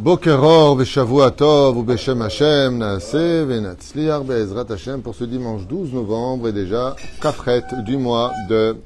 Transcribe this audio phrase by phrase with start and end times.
[0.00, 6.48] Bokeror Beshavua Tov ou Beshem Hashem Naase Venatzliar Be'ezrat Hashem pour ce dimanche 12 novembre
[6.48, 8.78] et déjà Kafret du mois de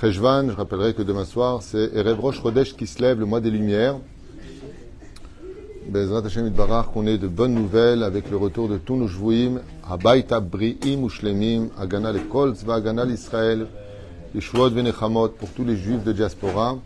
[0.00, 0.50] Cheshvan.
[0.50, 2.40] Je rappellerai que demain soir c'est Erev Rosh
[2.76, 3.96] qui se lève, le mois des Lumières.
[5.88, 11.04] Be'ezrat Hashem Itbarach qu'on ait de bonnes nouvelles avec le retour de tous nos Bri'im
[11.04, 13.66] Ushlemim, Agana le Kol Tzva Agana l'Israël,
[14.32, 16.76] Venechamot pour tous les Juifs de diaspora.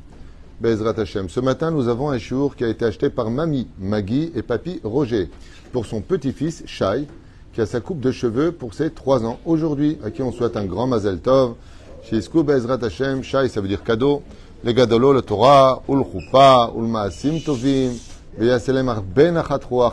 [0.61, 1.31] Bezrat Hashem.
[1.31, 4.79] Ce matin, nous avons un chiour qui a été acheté par Mamie Maggie et Papy
[4.85, 5.31] Roger
[5.73, 7.07] pour son petit-fils Shai,
[7.55, 10.59] qui a sa coupe de cheveux pour ses trois ans aujourd'hui, à qui on souhaite
[10.59, 11.55] un grand Mazel Tov.
[12.03, 14.23] Shisku Bezrat Hashem, Shai, ça veut dire cadeau.
[14.63, 17.93] Le Gadolo, le Torah, Ul Chupa, Ul Maasim Tovim,
[18.37, 19.43] Veyaselem Arben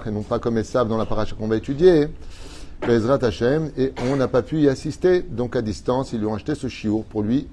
[0.06, 2.10] et non pas comme Esav dans la paracha qu'on va étudier.
[2.86, 6.36] Bezrat Hashem, et on n'a pas pu y assister, donc à distance, ils lui ont
[6.36, 7.48] acheté ce chiour pour lui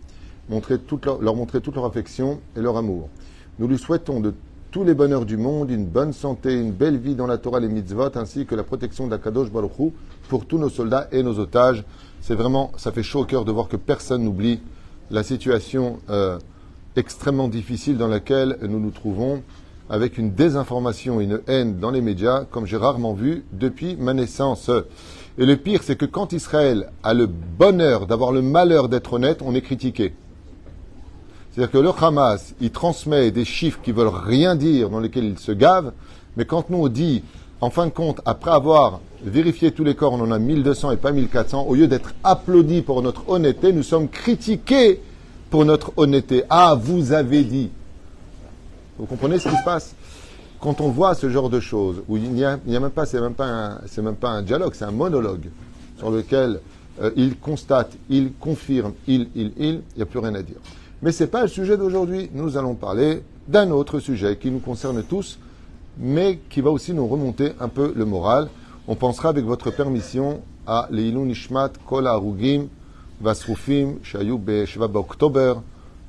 [0.49, 0.77] montrer
[1.21, 3.09] leur, montrer toute leur affection et leur amour.
[3.59, 4.35] Nous lui souhaitons de
[4.71, 7.69] tous les bonheurs du monde, une bonne santé, une belle vie dans la Torah, les
[7.69, 9.93] mitzvot, ainsi que la protection d'Akadosh Baruch Hu
[10.29, 11.85] pour tous nos soldats et nos otages.
[12.21, 14.61] C'est vraiment, ça fait chaud au cœur de voir que personne n'oublie
[15.11, 16.39] la situation euh,
[16.97, 19.43] extrêmement difficile dans laquelle nous nous trouvons,
[19.91, 24.71] avec une désinformation une haine dans les médias, comme j'ai rarement vu depuis ma naissance.
[25.39, 29.41] Et le pire, c'est que quand Israël a le bonheur d'avoir le malheur d'être honnête,
[29.43, 30.15] on est critiqué.
[31.55, 35.39] C'est-à-dire que le Hamas, il transmet des chiffres qui veulent rien dire, dans lesquels il
[35.39, 35.93] se gave,
[36.37, 37.23] mais quand nous on dit,
[37.61, 40.97] en fin de compte, après avoir vérifié tous les corps, on en a 1200 et
[40.97, 45.01] pas 1400, au lieu d'être applaudis pour notre honnêteté, nous sommes critiqués
[45.49, 46.43] pour notre honnêteté.
[46.51, 47.71] Ah, vous avez dit.
[48.99, 49.95] Vous comprenez ce qui se passe?
[50.59, 53.35] Quand on voit ce genre de choses, où il n'y a, même pas, c'est même
[53.35, 55.51] pas un, même pas un dialogue, c'est un monologue
[55.99, 56.59] sur lequel
[57.01, 60.57] euh, il constate, il confirme, il, il, il, il n'y a plus rien à dire.
[61.03, 62.31] Mais ce n'est pas le sujet d'aujourd'hui.
[62.33, 65.39] Nous allons parler d'un autre sujet qui nous concerne tous,
[65.99, 68.49] mais qui va aussi nous remonter un peu le moral.
[68.89, 72.69] On pensera avec votre permission à Leilun Nishmat Kol Arugim
[73.21, 75.55] Vasrufim Shayu Sheva October.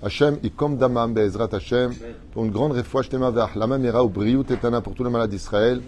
[0.03, 1.93] Hashem Ikom Damam Be'ezrat Hashem.
[2.31, 5.81] Pour une grande refouach tema ve'achlama mera ou briut etana pour tous les malades d'Israël.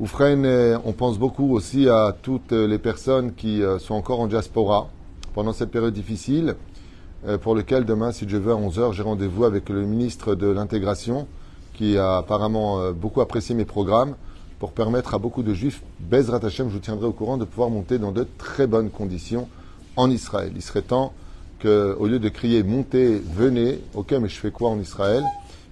[0.00, 4.88] Oufren, on pense beaucoup aussi à toutes les personnes qui sont encore en diaspora
[5.34, 6.56] pendant cette période difficile
[7.42, 11.26] pour lequel demain, si Dieu veut, à 11h, j'ai rendez-vous avec le ministre de l'Intégration,
[11.74, 14.14] qui a apparemment beaucoup apprécié mes programmes,
[14.58, 17.70] pour permettre à beaucoup de juifs, Bezrat Hashem, je vous tiendrai au courant, de pouvoir
[17.70, 19.48] monter dans de très bonnes conditions
[19.96, 20.52] en Israël.
[20.54, 21.14] Il serait temps
[21.62, 25.24] qu'au lieu de crier montez, venez, ok, mais je fais quoi en Israël?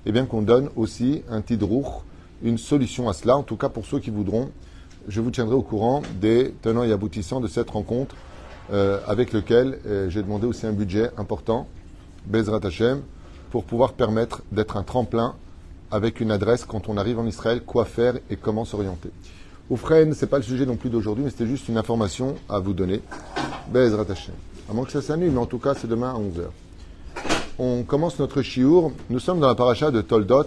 [0.06, 2.04] Eh bien qu'on donne aussi un tidrour,
[2.42, 4.50] une solution à cela, en tout cas pour ceux qui voudront.
[5.06, 8.14] Je vous tiendrai au courant des tenants et aboutissants de cette rencontre
[8.70, 11.66] euh, avec lequel euh, j'ai demandé aussi un budget important,
[12.26, 13.00] Bezrat Hashem,
[13.50, 15.36] pour pouvoir permettre d'être un tremplin
[15.90, 19.08] avec une adresse quand on arrive en Israël, quoi faire et comment s'orienter.
[19.70, 22.58] Oufren, ce n'est pas le sujet non plus d'aujourd'hui, mais c'était juste une information à
[22.58, 23.00] vous donner.
[23.72, 24.34] Bezrat Hashem.
[24.68, 26.48] À moins que ça s'annule, mais en tout cas, c'est demain à 11h.
[27.58, 28.92] On commence notre chiour.
[29.08, 30.44] Nous sommes dans la paracha de Toldot.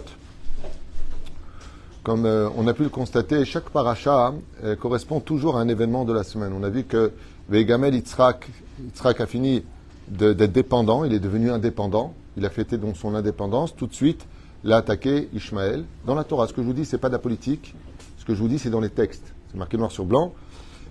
[2.04, 4.32] Comme euh, on a pu le constater, chaque paracha
[4.80, 6.52] correspond toujours à un événement de la semaine.
[6.56, 7.12] On a vu que
[7.48, 8.48] Vegamel Yitzhak,
[8.82, 9.64] Yitzhak a fini
[10.08, 14.26] d'être dépendant, il est devenu indépendant, il a fêté donc son indépendance, tout de suite,
[14.64, 15.84] l'a attaqué Ishmaël.
[16.06, 17.74] Dans la Torah, ce que je vous dis, c'est pas de la politique,
[18.18, 19.32] ce que je vous dis, c'est dans les textes.
[19.50, 20.32] C'est marqué noir sur blanc.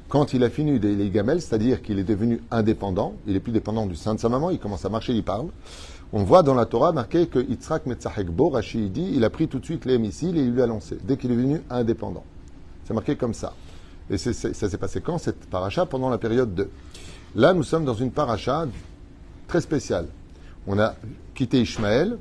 [0.10, 3.86] Quand il a fini les gamelles, c'est-à-dire qu'il est devenu indépendant, il est plus dépendant
[3.86, 5.48] du sein de sa maman, il commence à marcher, il parle.
[6.12, 9.60] On voit dans la Torah marqué que Yitzhak Metzahekbo, Rachid dit, il a pris tout
[9.60, 12.26] de suite les missiles et il lui a lancé, dès qu'il est devenu indépendant.
[12.84, 13.54] C'est marqué comme ça.
[14.12, 15.86] Et ça s'est passé quand Cette paracha?
[15.86, 16.70] Pendant la période 2.
[17.36, 18.66] Là, nous sommes dans une paracha
[19.48, 20.08] très spéciale.
[20.68, 20.96] On a
[21.34, 22.18] quitté Ishmaël.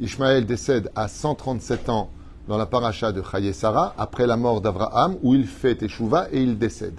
[0.00, 2.08] Ishmaël décède à 137 ans
[2.46, 6.40] dans la paracha de Chaye Sarah, après la mort d'Abraham, où il fait Teshuvah et
[6.40, 6.98] il décède.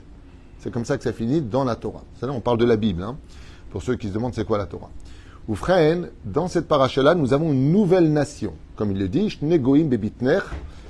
[0.59, 2.03] C'est comme ça que ça finit dans la Torah.
[2.19, 3.17] Ça, on parle de la Bible, hein,
[3.71, 4.89] pour ceux qui se demandent c'est quoi la Torah.
[5.47, 8.53] Oufren, dans cette paracha-là, nous avons une nouvelle nation.
[8.75, 9.35] Comme il le dit,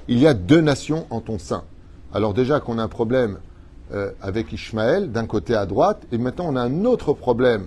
[0.08, 1.64] il y a deux nations en ton sein.
[2.14, 3.38] Alors déjà qu'on a un problème
[3.94, 7.66] euh, avec Ishmaël, d'un côté à droite, et maintenant on a un autre problème.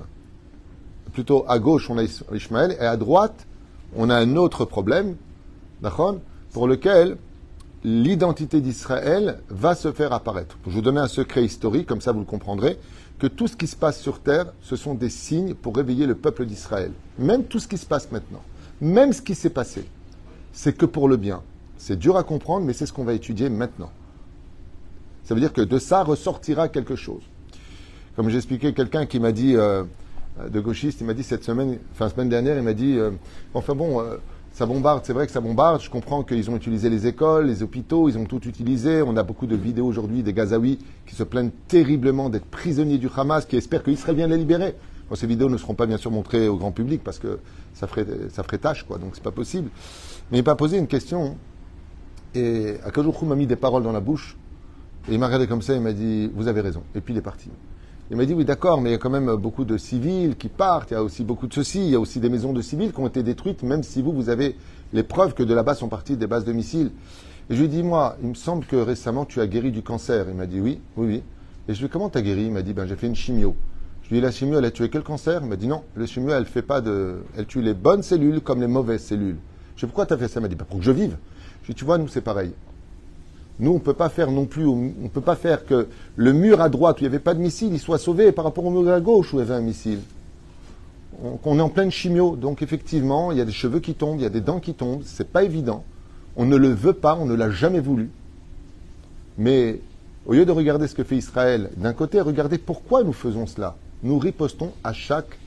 [1.12, 2.05] Plutôt à gauche, on a
[2.35, 3.47] Ishmaël, et à droite,
[3.97, 5.17] on a un autre problème,
[5.81, 6.17] d'accord
[6.53, 7.17] pour lequel
[7.83, 10.56] l'identité d'Israël va se faire apparaître.
[10.67, 12.79] Je vous donner un secret historique, comme ça vous le comprendrez,
[13.19, 16.15] que tout ce qui se passe sur terre, ce sont des signes pour réveiller le
[16.15, 16.93] peuple d'Israël.
[17.19, 18.43] Même tout ce qui se passe maintenant,
[18.81, 19.85] même ce qui s'est passé,
[20.53, 21.43] c'est que pour le bien.
[21.79, 23.91] C'est dur à comprendre, mais c'est ce qu'on va étudier maintenant.
[25.25, 27.23] Ça veut dire que de ça ressortira quelque chose.
[28.17, 29.85] Comme j'ai expliqué, quelqu'un qui m'a dit, euh,
[30.51, 33.11] de gauchiste, il m'a dit cette semaine, enfin semaine dernière, il m'a dit, euh,
[33.55, 34.17] enfin bon, euh,
[34.53, 35.81] ça bombarde, c'est vrai que ça bombarde.
[35.81, 39.03] Je comprends qu'ils ont utilisé les écoles, les hôpitaux, ils ont tout utilisé.
[39.03, 43.09] On a beaucoup de vidéos aujourd'hui des Gazaouis qui se plaignent terriblement d'être prisonniers du
[43.17, 44.75] Hamas, qui espèrent qu'Israël vienne les libérer.
[45.09, 47.39] Bon, ces vidéos ne seront pas bien sûr montrées au grand public parce que
[47.73, 48.99] ça ferait, ça ferait tâche, quoi.
[48.99, 49.71] Donc c'est pas possible.
[50.31, 51.37] Mais il m'a posé une question
[52.35, 54.37] et Akajourou m'a mis des paroles dans la bouche
[55.09, 56.83] et il m'a regardé comme ça, il m'a dit Vous avez raison.
[56.95, 57.51] Et puis il est parti.
[58.11, 60.49] Il m'a dit Oui, d'accord, mais il y a quand même beaucoup de civils qui
[60.49, 62.61] partent, il y a aussi beaucoup de ceci, il y a aussi des maisons de
[62.63, 64.57] civils qui ont été détruites, même si vous, vous avez
[64.93, 66.93] les preuves que de là-bas sont parties des bases de missiles.
[67.51, 69.83] Et je lui ai dit Moi, il me semble que récemment tu as guéri du
[69.83, 70.27] cancer.
[70.29, 71.23] Il m'a dit Oui, oui, oui.
[71.69, 72.45] Et je lui ai dit Comment tu as guéri?
[72.45, 73.57] Il m'a dit Ben, j'ai fait une chimio.
[74.03, 75.41] Je lui ai dit La chimio, elle a tué quel cancer?
[75.43, 77.23] Il m'a dit Non, la chimio, elle fait pas de.
[77.37, 79.39] Elle tue les bonnes cellules comme les mauvaises cellules.
[79.75, 80.39] Je lui ai dit Pourquoi tu as fait ça?
[80.39, 81.17] Il m'a dit ben, Pour que je vive.
[81.63, 82.53] Je lui ai dit Tu vois, nous, c'est pareil.
[83.59, 86.33] Nous, on ne peut pas faire non plus, on ne peut pas faire que le
[86.33, 88.65] mur à droite où il n'y avait pas de missile, il soit sauvé par rapport
[88.65, 90.01] au mur à gauche où il y avait un missile.
[91.45, 94.23] On, est en pleine chimio, donc effectivement, il y a des cheveux qui tombent, il
[94.23, 95.85] y a des dents qui tombent, c'est pas évident.
[96.37, 98.11] On ne le veut pas, on ne l'a jamais voulu.
[99.39, 99.81] Mais
[100.27, 103.77] au lieu de regarder ce que fait Israël, d'un côté, regardez pourquoi nous faisons cela.
[104.03, 105.39] Nous ripostons à chaque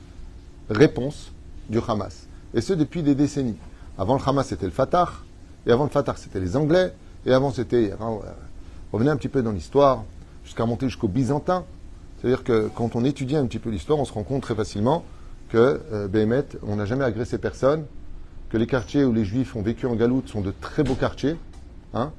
[0.70, 1.32] réponse
[1.68, 2.26] du Hamas.
[2.54, 3.56] Et ce depuis des décennies.
[3.98, 5.10] Avant le Hamas, c'était le Fatah,
[5.66, 6.92] et avant le Fatah, c'était les Anglais,
[7.26, 7.92] et avant, c'était.
[8.92, 10.04] Revenez un petit peu dans l'histoire,
[10.44, 11.64] jusqu'à monter jusqu'au Byzantin.
[12.18, 15.04] C'est-à-dire que quand on étudie un petit peu l'histoire, on se rend compte très facilement
[15.48, 17.84] que euh, on n'a jamais agressé personne,
[18.48, 21.36] que les quartiers où les Juifs ont vécu en Galoute sont de très beaux quartiers,
[21.94, 22.12] hein,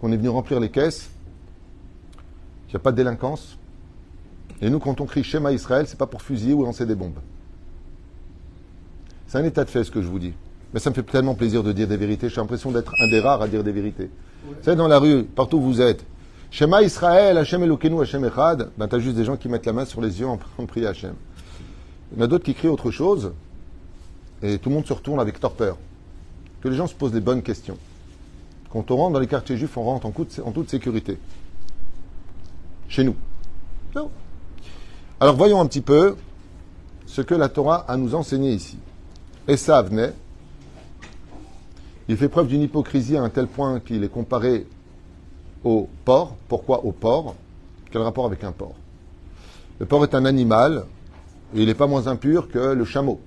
[0.00, 1.08] qu'on est venu remplir les caisses,
[2.66, 3.56] qu'il n'y a pas de délinquance.
[4.60, 7.18] Et nous, quand on crie Shema Israël, c'est pas pour fusiller ou lancer des bombes.
[9.28, 10.34] C'est un état de fait, ce que je vous dis.
[10.76, 12.28] Mais ça me fait tellement plaisir de dire des vérités.
[12.28, 14.10] J'ai l'impression d'être un des rares à dire des vérités.
[14.44, 16.04] Vous savez, dans la rue, partout où vous êtes,
[16.50, 19.86] Shema Israël, Hashem Elokeinu, Hashem Echad, ben t'as juste des gens qui mettent la main
[19.86, 20.36] sur les yeux en,
[20.66, 21.14] priant Hashem.
[22.12, 23.32] Il y en a d'autres qui crient autre chose,
[24.42, 25.78] et tout le monde se retourne avec torpeur.
[26.60, 27.78] Que les gens se posent des bonnes questions.
[28.70, 31.16] Quand on rentre dans les quartiers juifs, on rentre en, toute sécurité.
[32.86, 33.16] Chez nous.
[35.20, 36.16] Alors voyons un petit peu
[37.06, 38.76] ce que la Torah a nous enseigné ici.
[39.48, 40.12] Et ça venait
[42.08, 44.66] il fait preuve d'une hypocrisie à un tel point qu'il est comparé
[45.64, 46.36] au porc.
[46.48, 47.34] Pourquoi au porc?
[47.90, 48.74] Quel rapport avec un porc?
[49.78, 50.84] Le porc est un animal
[51.54, 53.20] et il n'est pas moins impur que le chameau.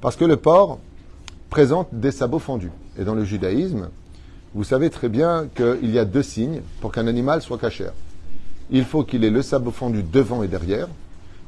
[0.00, 0.78] Parce que le porc
[1.50, 2.72] présente des sabots fendus.
[2.98, 3.90] Et dans le judaïsme,
[4.54, 7.92] vous savez très bien qu'il y a deux signes pour qu'un animal soit cachère.
[8.70, 10.88] Il faut qu'il ait le sabot fendu devant et derrière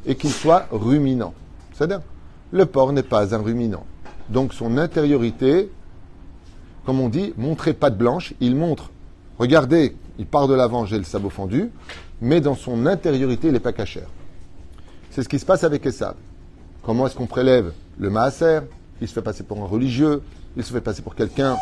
[0.05, 1.33] et qu'il soit ruminant.
[1.73, 2.03] C'est-à-dire,
[2.53, 3.85] le porc n'est pas un ruminant.
[4.29, 5.71] Donc son intériorité
[6.87, 8.33] comme on dit, montrez de blanche.
[8.41, 8.91] Il montre,
[9.39, 11.71] regardez, il part de l'avant, j'ai le sabot fendu,
[12.23, 14.09] mais dans son intériorité, il n'est pas cachère.
[15.11, 16.15] C'est ce qui se passe avec Esav.
[16.83, 18.61] Comment est-ce qu'on prélève le maaser?
[19.01, 20.23] Il se fait passer pour un religieux,
[20.57, 21.57] il se fait passer pour quelqu'un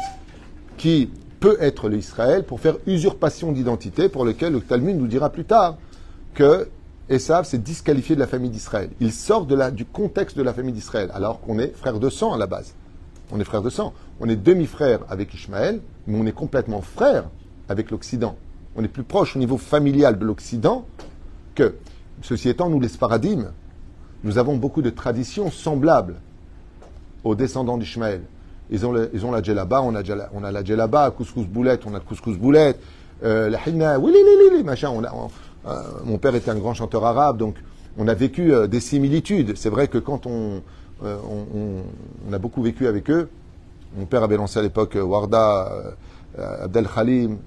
[0.77, 1.11] qui
[1.41, 5.77] peut être l'Israël pour faire usurpation d'identité, pour lequel le Talmud nous dira plus tard
[6.35, 6.69] que
[7.09, 8.91] Esav s'est disqualifié de la famille d'Israël.
[9.01, 12.39] Il sort du contexte de la famille d'Israël, alors qu'on est frère de sang à
[12.39, 12.75] la base.
[13.33, 13.93] On est frère de sang.
[14.21, 17.25] On est demi-frère avec Ishmaël, mais on est complètement frère
[17.69, 18.37] avec l'Occident.
[18.77, 20.87] On est plus proche au niveau familial de l'Occident
[21.55, 21.75] que,
[22.23, 23.53] ceci étant, nous les Sparadim,
[24.23, 26.17] nous avons beaucoup de traditions semblables
[27.23, 28.23] aux descendants d'Ishmaël.
[28.71, 31.95] Ils ont, ils ont la djellaba, on a, on a la djellaba, couscous boulette, on
[31.95, 32.81] a couscous boulette,
[33.23, 34.15] euh, la hinna, oui,
[34.53, 34.91] oui, machin.
[34.91, 35.03] On
[35.67, 37.57] euh, mon père était un grand chanteur arabe, donc
[37.97, 39.57] on a vécu euh, des similitudes.
[39.57, 40.63] C'est vrai que quand on,
[41.03, 41.17] euh,
[42.29, 43.29] on, a beaucoup vécu avec eux.
[43.97, 45.95] Mon père avait lancé à l'époque euh, Warda,
[46.39, 47.39] euh, Abdel Khalim,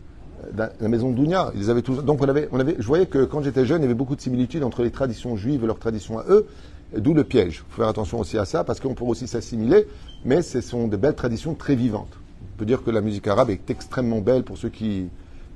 [0.55, 1.51] la maison Dounia.
[1.55, 2.03] Ils avaient tous.
[2.03, 4.15] Donc on avait, on avait, je voyais que quand j'étais jeune, il y avait beaucoup
[4.15, 6.47] de similitudes entre les traditions juives et leurs traditions à eux.
[6.95, 7.65] D'où le piège.
[7.67, 9.87] Il faut faire attention aussi à ça parce qu'on pourrait aussi s'assimiler,
[10.23, 12.17] mais ce sont de belles traditions très vivantes.
[12.55, 15.09] On peut dire que la musique arabe est extrêmement belle pour ceux qui,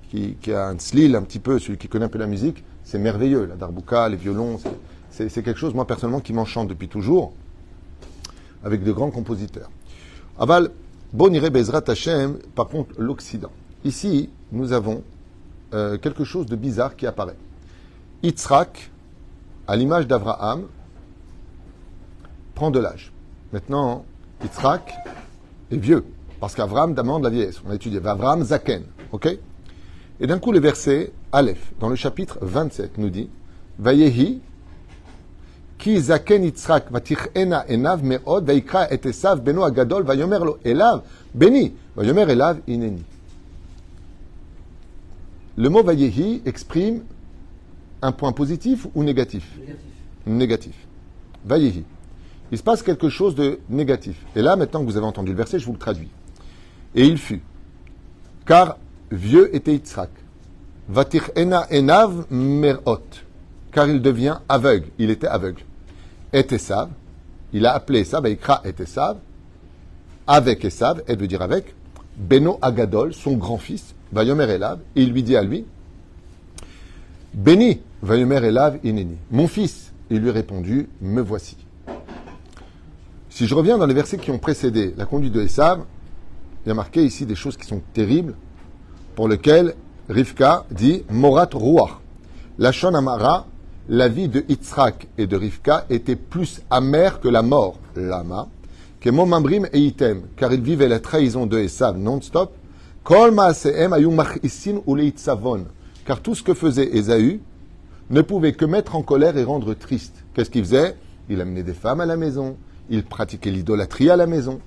[0.09, 2.65] qui, qui a un slil un petit peu, celui qui connaît un peu la musique.
[2.83, 4.59] C'est merveilleux, la darbouka, les violons.
[5.09, 7.31] C'est quelque chose, moi personnellement, qui m'enchante depuis toujours
[8.63, 9.69] avec de grands compositeurs.
[10.39, 10.71] Aval,
[11.13, 13.51] Bonire Bezrat Hashem, par contre, l'Occident.
[13.83, 15.03] Ici, nous avons
[15.73, 17.35] euh, quelque chose de bizarre qui apparaît.
[18.23, 18.91] Yitzhak,
[19.67, 20.67] à l'image d'Abraham,
[22.55, 23.11] prend de l'âge.
[23.51, 24.05] Maintenant,
[24.43, 24.93] Yitzhak
[25.71, 26.05] est vieux,
[26.39, 27.61] parce qu'Abraham demande la vieillesse.
[27.65, 29.37] On a étudié Abraham Zaken, ok?
[30.21, 33.29] Et d'un coup, le verset Aleph, dans le chapitre 27, nous dit
[33.79, 34.41] Vayehi
[35.80, 40.98] כי זקן יצחק ותכהנה עיניו מאוד, ויקרא את עשיו בנו הגדול, ויאמר לו אליו,
[41.34, 43.02] בני, ויאמר אליו, הנני.
[45.58, 47.00] Le mot Vayehi exprime
[48.02, 49.76] un point positif ou négatif Négatif.
[50.26, 50.74] Négatif.
[51.46, 51.84] Vayehi.
[52.52, 54.16] Il se passe quelque chose de négatif.
[54.36, 56.10] Et là, maintenant que vous avez entendu le verset, je vous le traduis.
[56.94, 57.40] Et il fut,
[58.46, 58.76] car
[59.10, 60.10] vieux était Yitzhak.
[60.88, 63.00] Vatir ena enav merot,
[63.72, 64.88] car il devient aveugle.
[64.98, 65.62] Il était aveugle.
[66.33, 66.89] Et Esav,
[67.53, 69.17] il a appelé Esav, Ikra et Esav,
[70.27, 71.75] avec Esav, elle veut dire avec,
[72.17, 75.65] Beno Agadol, son grand-fils, Vayomer Elav, et il lui dit à lui,
[77.33, 79.17] Béni, Vayomer Elav ineni.
[79.29, 81.57] Mon fils, il lui répondu, me voici.
[83.29, 85.83] Si je reviens dans les versets qui ont précédé la conduite de Esav,
[86.65, 88.35] il y a marqué ici des choses qui sont terribles,
[89.15, 89.75] pour lesquelles
[90.09, 91.99] Rivka dit Morat Ruach.
[92.57, 92.71] La
[93.91, 98.47] la vie de Yitzhak et de Rivka était plus amère que la mort, Lama,
[99.01, 102.53] que Momambrim et Item, car ils vivaient la trahison de Esav non-stop.
[103.03, 103.27] Car
[106.21, 107.41] tout ce que faisait Esaü
[108.09, 110.23] ne pouvait que mettre en colère et rendre triste.
[110.33, 110.95] Qu'est-ce qu'il faisait?
[111.29, 112.55] Il amenait des femmes à la maison,
[112.89, 114.61] il pratiquait l'idolâtrie à la maison.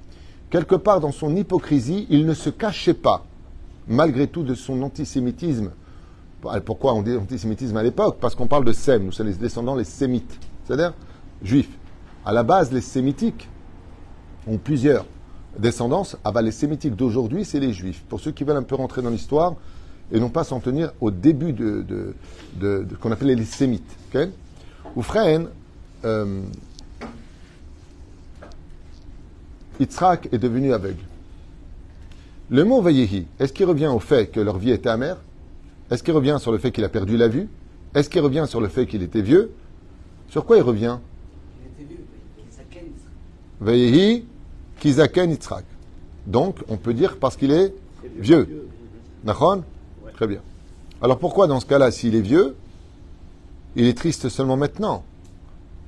[0.50, 3.24] Quelque part dans son hypocrisie, il ne se cachait pas,
[3.88, 5.70] malgré tout, de son antisémitisme.
[6.64, 9.74] Pourquoi on dit antisémitisme à l'époque Parce qu'on parle de Sem, nous sommes les descendants,
[9.74, 10.94] les sémites, c'est-à-dire
[11.42, 11.70] juifs.
[12.24, 13.48] À la base, les sémitiques
[14.46, 15.06] ont plusieurs
[15.58, 16.16] descendances.
[16.24, 18.02] Ah bah, les sémitiques d'aujourd'hui, c'est les juifs.
[18.08, 19.54] Pour ceux qui veulent un peu rentrer dans l'histoire
[20.12, 21.84] et non pas s'en tenir au début de,
[22.56, 23.96] de, qu'on appelait les sémites.
[24.08, 24.30] Okay
[24.96, 25.02] Ou
[26.04, 26.42] euh,
[29.80, 31.02] Yitzhak est devenu aveugle.
[32.50, 35.16] Le mot Vayehi, est-ce qu'il revient au fait que leur vie était amère?
[35.94, 37.48] Est-ce qu'il revient sur le fait qu'il a perdu la vue?
[37.94, 39.52] Est-ce qu'il revient sur le fait qu'il était vieux?
[40.28, 40.98] Sur quoi il revient?
[41.78, 42.04] Il était vieux,
[43.60, 44.24] Vayehi,
[44.80, 45.64] Kizaken Yitzhak.
[46.26, 47.72] Donc, on peut dire parce qu'il est
[48.16, 48.66] vieux.
[49.22, 49.62] Nachon?
[50.14, 50.40] Très bien.
[51.00, 52.56] Alors pourquoi dans ce cas-là, s'il est vieux,
[53.76, 55.04] il est triste seulement maintenant?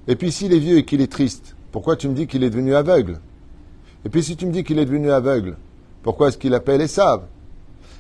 [0.07, 2.51] Et puis s'il est vieux et qu'il est triste, pourquoi tu me dis qu'il est
[2.51, 3.19] devenu aveugle?
[4.05, 5.57] Et puis si tu me dis qu'il est devenu aveugle,
[6.05, 7.23] pourquoi est-ce qu'il appelle Esav?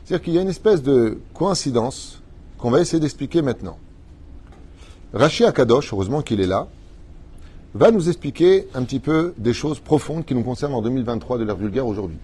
[0.07, 2.23] C'est-à-dire qu'il y a une espèce de coïncidence
[2.59, 3.77] qu'on va essayer d'expliquer maintenant.
[5.13, 6.69] Rashi Akadosh, heureusement qu'il est là,
[7.75, 11.45] va nous expliquer un petit peu des choses profondes qui nous concernent en 2023 de
[11.45, 12.19] l'ère vulgaire aujourd'hui,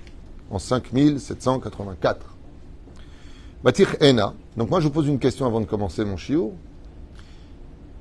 [0.53, 2.37] en 5784.
[3.65, 4.33] Batir Ena.
[4.57, 6.53] Donc moi je vous pose une question avant de commencer mon chiot.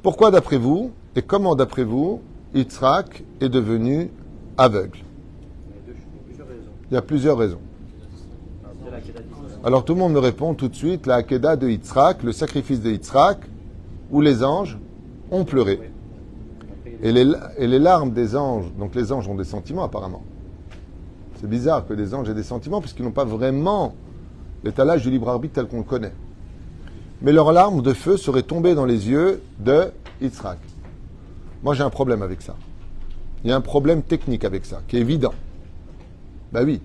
[0.04, 2.22] Pourquoi d'après vous, et comment d'après vous,
[2.54, 4.12] Yitzhak est devenu
[4.60, 5.00] aveugle?
[6.92, 7.62] Il y a plusieurs raisons.
[9.63, 12.82] Alors tout le monde me répond tout de suite, la Hakeda de Yitzhak, le sacrifice
[12.82, 13.38] de Yitzhak,
[14.10, 14.80] où les anges
[15.30, 15.91] ont pleuré.
[17.03, 20.24] Et les, et les, larmes des anges, donc les anges ont des sentiments apparemment.
[21.39, 23.94] C'est bizarre que les anges aient des sentiments puisqu'ils n'ont pas vraiment
[24.63, 26.13] l'étalage du libre arbitre tel qu'on le connaît.
[27.22, 29.91] Mais leurs larmes de feu seraient tombées dans les yeux de
[30.22, 30.58] Yitzhak.
[31.62, 32.56] Moi j'ai un problème avec ça.
[33.44, 35.34] Il y a un problème technique avec ça, qui est évident.
[36.51, 36.82] Ben oui.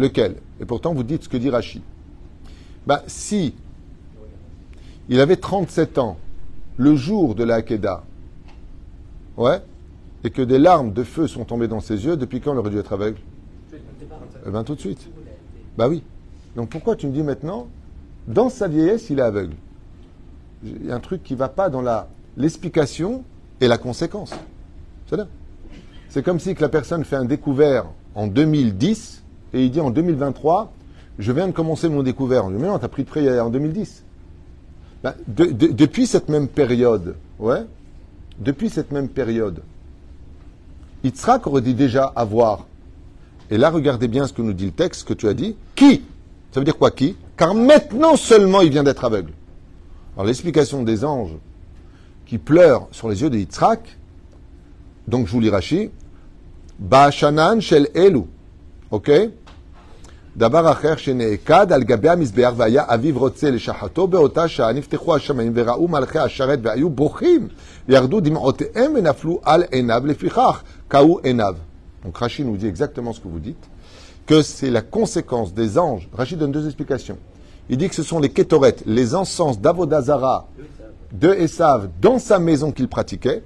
[0.00, 0.36] Lequel?
[0.60, 1.82] Et pourtant, vous dites ce que dit Rachi.
[2.88, 3.54] Ben, si
[5.10, 6.16] il avait 37 ans
[6.78, 7.60] le jour de la
[9.36, 9.62] ouais,
[10.24, 12.70] et que des larmes de feu sont tombées dans ses yeux, depuis quand il aurait
[12.70, 13.18] dû être aveugle?
[14.46, 15.06] Eh bien, tout de suite.
[15.76, 16.02] Ben oui.
[16.56, 17.66] Donc pourquoi tu me dis maintenant,
[18.26, 19.54] dans sa vieillesse, il est aveugle?
[20.64, 21.84] Il y a un truc qui ne va pas dans
[22.38, 23.22] l'explication
[23.60, 24.32] et la conséquence.
[25.10, 25.20] C'est
[26.08, 30.72] C'est comme si la personne fait un découvert en 2010 et il dit en 2023,
[31.18, 32.44] je viens de commencer mon découvert.
[32.44, 34.04] On dit, mais non, t'as pris près en 2010.
[35.02, 37.64] Ben, depuis cette même période, ouais,
[38.38, 39.62] depuis cette même période,
[41.04, 42.66] Yitzhak aurait dit déjà avoir.
[43.50, 45.56] Et là, regardez bien ce que nous dit le texte, que tu as dit.
[45.74, 46.02] Qui?
[46.50, 47.16] Ça veut dire quoi qui?
[47.36, 49.32] Car maintenant seulement il vient d'être aveugle.
[50.16, 51.36] Alors l'explication des anges
[52.26, 53.96] qui pleurent sur les yeux de Yitzhak,
[55.06, 55.90] donc je vous lis Rashi,
[56.78, 58.22] Ba'ashanan shel elu.
[58.90, 59.10] Ok?
[60.37, 65.87] דבר אחר שנעקד על גבי המזבח והיה אביו רוצה לשחטו באותה שעה נפתחו השמיים וראו
[65.87, 67.47] מלכי השרת והיו בוכים
[67.87, 71.55] וירדו דמעותיהם ונפלו על עיניו לפיכך קהו עיניו.
[72.05, 73.69] Donc Rachid nous dit exactement ce que vous dites,
[74.25, 76.09] que c'est la conséquence des anges.
[76.13, 77.17] Rachid donne deux explications.
[77.69, 80.47] Il dit que ce sont les kétorettes, les encens d'Avodazara
[81.13, 83.43] de Esav dans sa maison qu'il pratiquait.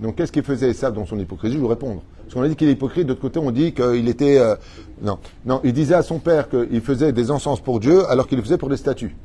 [0.00, 2.02] Donc qu'est-ce qu'il faisait Esav dans son hypocrisie Je vais vous répondre.
[2.29, 4.37] Parce qu'on a dit qu'il est hypocrite, d'autre côté on dit qu'il était...
[4.37, 4.55] Euh,
[5.01, 5.17] non,
[5.47, 8.43] non, il disait à son père qu'il faisait des encens pour Dieu alors qu'il le
[8.43, 9.15] faisait pour des statues.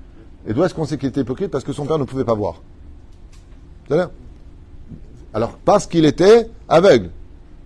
[0.47, 1.51] Et d'où est-ce qu'on sait qu'il était hypocrite?
[1.51, 2.63] Parce que son père ne pouvait pas voir.
[5.35, 7.11] Alors, parce qu'il était aveugle.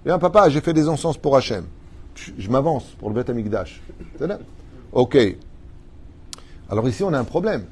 [0.05, 1.67] Et un papa, j'ai fait des encens pour Hachem.
[2.17, 3.81] Je, m'avance pour le Beth Amikdash.
[4.91, 5.17] Ok.
[6.69, 7.65] Alors ici, on a un problème.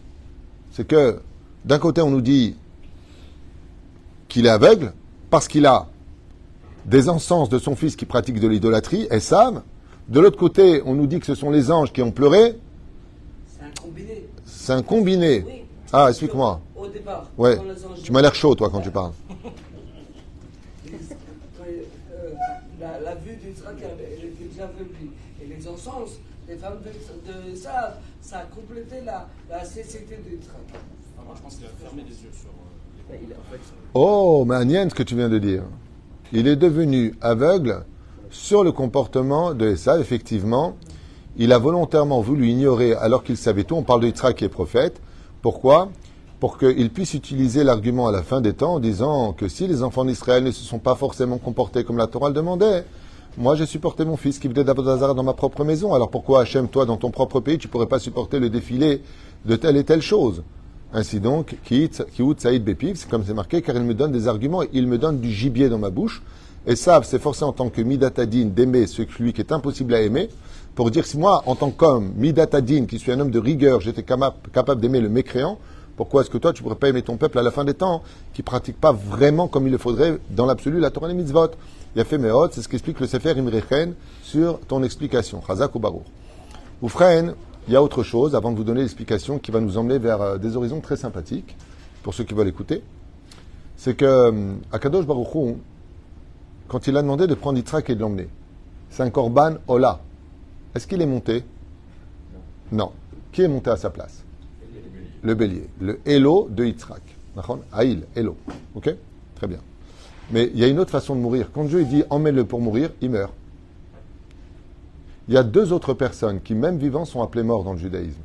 [0.71, 1.21] C'est que,
[1.65, 2.55] d'un côté, on nous dit
[4.29, 4.93] qu'il est aveugle
[5.31, 5.89] parce qu'il a
[6.87, 9.63] des encens de son fils qui pratique de l'idolâtrie, Esav.
[10.09, 12.57] De l'autre côté, on nous dit que ce sont les anges qui ont pleuré.
[13.47, 14.29] C'est un combiné.
[14.47, 15.45] C'est un combiné.
[15.47, 15.53] Oui.
[15.93, 16.61] Ah, explique-moi.
[16.77, 17.57] Au départ, Ouais.
[17.57, 19.13] quand les anges- Tu m'as l'air chaud, toi, quand tu parles.
[22.13, 22.33] Euh,
[22.81, 25.11] la, la vue d'Israël, elle était déjà venue.
[25.43, 30.61] Et les encens, les femmes de, de ça, ça a complété la, la cécité d'Israël.
[31.19, 33.61] Ah, moi, je pense qu'il a fermé les yeux sur euh, les fait,
[33.95, 35.63] Oh, Manienne, ce que tu viens de dire.
[36.33, 37.85] Il est devenu aveugle
[38.31, 40.77] sur le comportement de Esav, effectivement.
[41.37, 43.77] Il a volontairement voulu ignorer alors qu'il savait tout.
[43.77, 45.01] On parle de Yitzhak qui est prophète.
[45.41, 45.91] Pourquoi?
[46.41, 49.83] Pour qu'il puisse utiliser l'argument à la fin des temps en disant que si les
[49.83, 52.85] enfants d'Israël ne se sont pas forcément comportés comme la Torah le demandait,
[53.39, 55.95] moi j'ai supporté mon fils qui venait d'Abodazar dans ma propre maison.
[55.95, 59.03] Alors pourquoi Hachem, toi, dans ton propre pays, tu pourrais pas supporter le défilé
[59.45, 60.43] de telle et telle chose?
[60.97, 61.57] Ainsi donc,
[62.39, 65.21] Saïd Bepiv, c'est comme c'est marqué, car il me donne des arguments, il me donne
[65.21, 66.23] du gibier dans ma bouche.
[66.67, 70.31] Et ça, c'est forcé en tant que Midatadine d'aimer celui qui est impossible à aimer,
[70.75, 74.03] pour dire si moi, en tant qu'homme, Midatadine, qui suis un homme de rigueur, j'étais
[74.03, 75.59] capable d'aimer le mécréant,
[75.97, 78.03] pourquoi est-ce que toi, tu pourrais pas aimer ton peuple à la fin des temps,
[78.33, 81.51] qui pratique pas vraiment comme il le faudrait, dans l'absolu, la Torah et les mitzvot?
[81.95, 82.19] Il a fait
[82.53, 86.03] c'est ce qu'explique le Sefer Imrechen sur ton explication, Chazak ou Baruch.
[86.83, 87.35] Oufren,
[87.67, 90.21] il y a autre chose, avant de vous donner l'explication qui va nous emmener vers
[90.21, 91.57] euh, des horizons très sympathiques,
[92.03, 92.83] pour ceux qui veulent écouter.
[93.77, 95.55] C'est que euh, Akadosh Baruch Hu,
[96.69, 98.29] quand il a demandé de prendre Yitzhak et de l'emmener,
[98.91, 100.01] c'est un korban Ola.
[100.75, 101.45] Est-ce qu'il est monté?
[102.71, 102.93] Non.
[103.33, 104.23] Qui est monté à sa place?
[105.23, 105.69] Le bélier.
[105.81, 107.03] Le Elo de Yitzhak.
[107.73, 108.37] Aïl, Elo.
[108.75, 108.95] Ok?
[109.35, 109.59] Très bien.
[110.31, 111.51] Mais il y a une autre façon de mourir.
[111.53, 113.33] Quand Dieu dit emmène-le pour mourir, il meurt.
[115.29, 118.21] Il y a deux autres personnes qui, même vivants, sont appelées morts dans le judaïsme.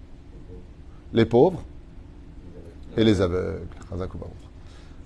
[1.14, 1.62] Les pauvres
[2.96, 3.62] et les aveugles.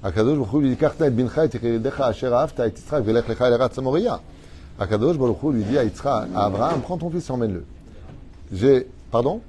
[0.04, 4.22] Dit, Karta et bincha et tichiledecha asher ahavta et Yitzhak velech lecha el eretz Moria.
[4.78, 7.66] Akadosh Baruch Hu lui dit à Yitzhak, à Abraham, prends ton fils et emmène-le.
[8.52, 9.42] J'ai, pardon?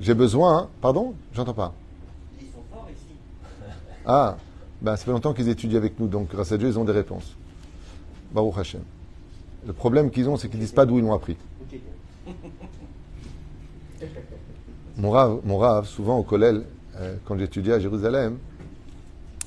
[0.00, 1.14] J'ai besoin, pardon?
[1.32, 1.72] J'entends pas.
[2.40, 3.14] Ils sont forts ici.
[4.04, 4.36] Ah,
[4.82, 6.92] ben ça fait longtemps qu'ils étudient avec nous, donc grâce à Dieu, ils ont des
[6.92, 7.34] réponses.
[8.32, 8.82] Baruch Hashem.
[9.66, 11.36] Le problème qu'ils ont, c'est qu'ils disent pas d'où ils l'ont appris.
[14.96, 16.60] Mon rave, mon rave, souvent au collège,
[16.96, 18.36] euh, quand j'étudiais à Jérusalem,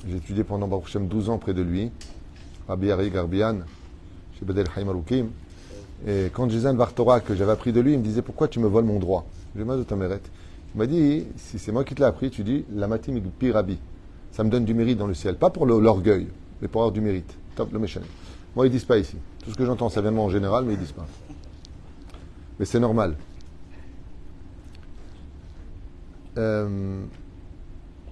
[0.06, 1.92] j'ai étudié pendant Baruch Hashem 12 ans près de lui,
[2.66, 3.58] Rabbi Ari Garbian,
[4.38, 5.28] chez Bedel Haïm Arukim.
[6.06, 8.48] Et quand je disais un Torah que j'avais appris de lui, il me disait Pourquoi
[8.48, 9.24] tu me voles mon droit?
[9.54, 10.20] Je ai dit Tameret.
[10.74, 13.52] Il m'a dit Si c'est moi qui te l'ai appris, tu dis La matim pi
[13.52, 13.78] Rabbi.
[14.32, 15.36] Ça me donne du mérite dans le ciel.
[15.36, 16.26] Pas pour l'orgueil,
[16.60, 17.34] mais pour avoir du mérite.
[17.54, 18.00] Top le méchant.
[18.54, 19.16] Moi, ils disent pas ici.
[19.46, 21.06] Tout ce que j'entends, ça vient de moi en général, mais ils disent pas.
[22.58, 23.14] Mais c'est normal.
[26.36, 27.04] Euh,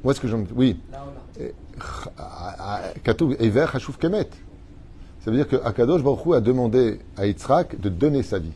[0.04, 0.44] où est-ce que j'en...
[0.54, 0.78] Oui.
[0.92, 2.80] là, on a.
[3.02, 4.30] Katoub, Ever Hashuv Kemet.
[5.24, 8.52] Ça veut dire que Akadosh Baruch a demandé à Yitzhak de donner sa vie.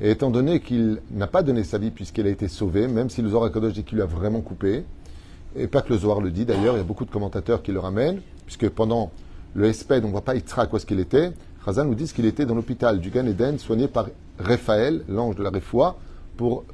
[0.00, 3.22] Et étant donné qu'il n'a pas donné sa vie puisqu'il a été sauvé, même si
[3.22, 4.84] le Zohar Akadosh dit qu'il lui a vraiment coupé,
[5.56, 7.72] et pas que le Zohar le dit d'ailleurs, il y a beaucoup de commentateurs qui
[7.72, 9.10] le ramènent, puisque pendant
[9.54, 11.32] le Esped, on ne voit pas Yitzhak où est-ce qu'il était.
[11.68, 15.42] Chazan nous dit qu'il était dans l'hôpital du Gan Eden, soigné par Raphaël, l'ange de
[15.42, 15.98] la Réfoua,
[16.38, 16.64] pour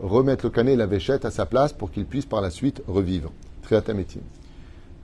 [0.00, 2.82] remettre le canet et la véchette à sa place pour qu'il puisse par la suite
[2.88, 3.30] revivre.
[3.62, 4.22] Triatametim.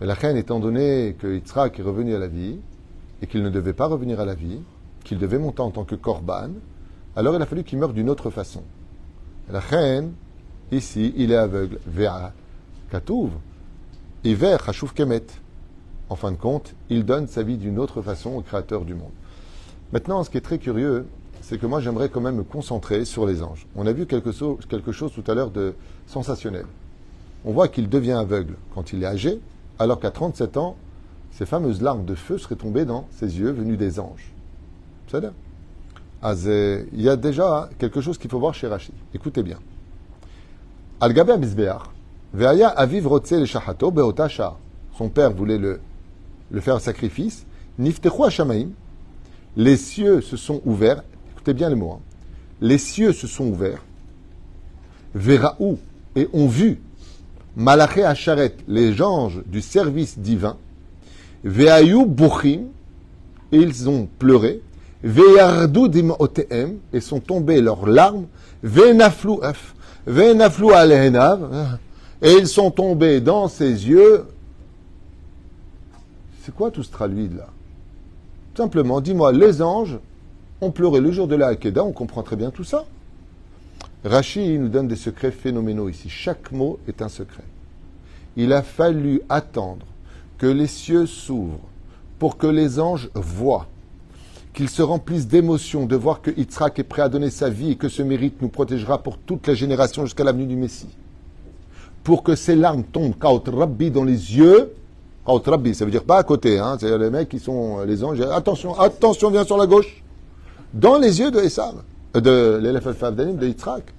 [0.01, 2.59] Mais la reine, étant donné que Yitzhak est revenu à la vie,
[3.23, 4.59] et qu'il ne devait pas revenir à la vie,
[5.05, 6.51] qu'il devait monter en tant que korban,
[7.15, 8.65] alors il a fallu qu'il meure d'une autre façon.
[9.49, 10.13] La reine,
[10.73, 11.79] ici, il est aveugle.
[11.87, 12.33] Vea
[12.91, 13.31] katouv,
[14.25, 15.27] hiver chashuv kemet.
[16.09, 19.13] En fin de compte, il donne sa vie d'une autre façon au Créateur du monde.
[19.93, 21.07] Maintenant, ce qui est très curieux,
[21.43, 23.67] c'est que moi, j'aimerais quand même me concentrer sur les anges.
[23.77, 25.75] On a vu quelque chose, quelque chose tout à l'heure de
[26.07, 26.67] sensationnel.
[27.45, 29.41] On voit qu'il devient aveugle quand il est âgé,
[29.79, 30.77] alors qu'à 37 ans,
[31.31, 34.33] ces fameuses larmes de feu seraient tombées dans ses yeux venus des anges.
[35.07, 35.33] C'est ça
[36.93, 38.95] Il y a déjà quelque chose qu'il faut voir chez Rachid.
[39.15, 39.59] Écoutez bien.
[42.35, 43.07] Veaya Aviv.
[44.97, 45.81] Son père voulait le,
[46.51, 47.47] le faire sacrifice.
[47.79, 48.71] Hashamaim.
[49.57, 51.03] Les cieux se sont ouverts.
[51.33, 51.93] Écoutez bien les mots.
[51.93, 52.01] hein.
[52.61, 53.83] Les cieux se sont ouverts.
[55.15, 55.79] Veraou
[56.15, 56.81] et ont vu
[57.57, 60.59] Malaché Hacharet, les anges du service divin.
[61.43, 62.65] Veayu Buchim,
[63.51, 64.61] et ils ont pleuré.
[65.03, 68.27] Veyardu dim'otehem, et sont tombées leurs larmes.
[68.63, 69.75] Venaflu af,
[70.07, 71.79] venaflu alehenav,
[72.21, 74.25] et ils sont tombés dans ses yeux.
[76.43, 77.49] C'est quoi tout ce traduit là
[78.57, 79.99] Simplement, dis-moi, les anges
[80.63, 82.87] ont pleuré le jour de la Hakeda, on comprend très bien tout ça.
[84.03, 86.09] Rachid nous donne des secrets phénoménaux ici.
[86.09, 87.43] Chaque mot est un secret.
[88.35, 89.85] Il a fallu attendre
[90.39, 91.69] que les cieux s'ouvrent
[92.19, 93.67] pour que les anges voient,
[94.55, 97.77] qu'ils se remplissent d'émotion de voir que Yitzhak est prêt à donner sa vie et
[97.77, 100.97] que ce mérite nous protégera pour toute la génération jusqu'à l'avenue du Messie.
[102.05, 104.73] Pour que ces larmes tombent, Rabbi, dans les yeux.
[105.27, 108.05] Kaut Rabbi, ça veut dire pas à côté, hein, c'est les mecs qui sont les
[108.05, 108.21] anges.
[108.21, 110.05] Attention, attention, viens sur la gauche.
[110.73, 111.83] Dans les yeux de Esav,
[112.17, 113.93] euh, de l'élève Danim, de Yitzhak.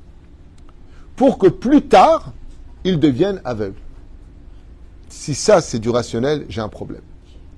[1.18, 2.32] Pour que plus tard,
[2.86, 3.76] ils deviennent aveugles.
[5.10, 7.02] Si ça, c'est du rationnel, j'ai un problème.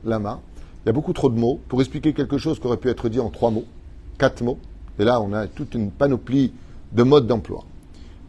[0.04, 0.40] Lama,
[0.84, 3.08] il y a beaucoup trop de mots pour expliquer quelque chose qui aurait pu être
[3.08, 3.66] dit en trois mots,
[4.18, 4.58] quatre mots.
[4.98, 6.54] Et là, on a toute une panoplie
[6.92, 7.66] de modes d'emploi.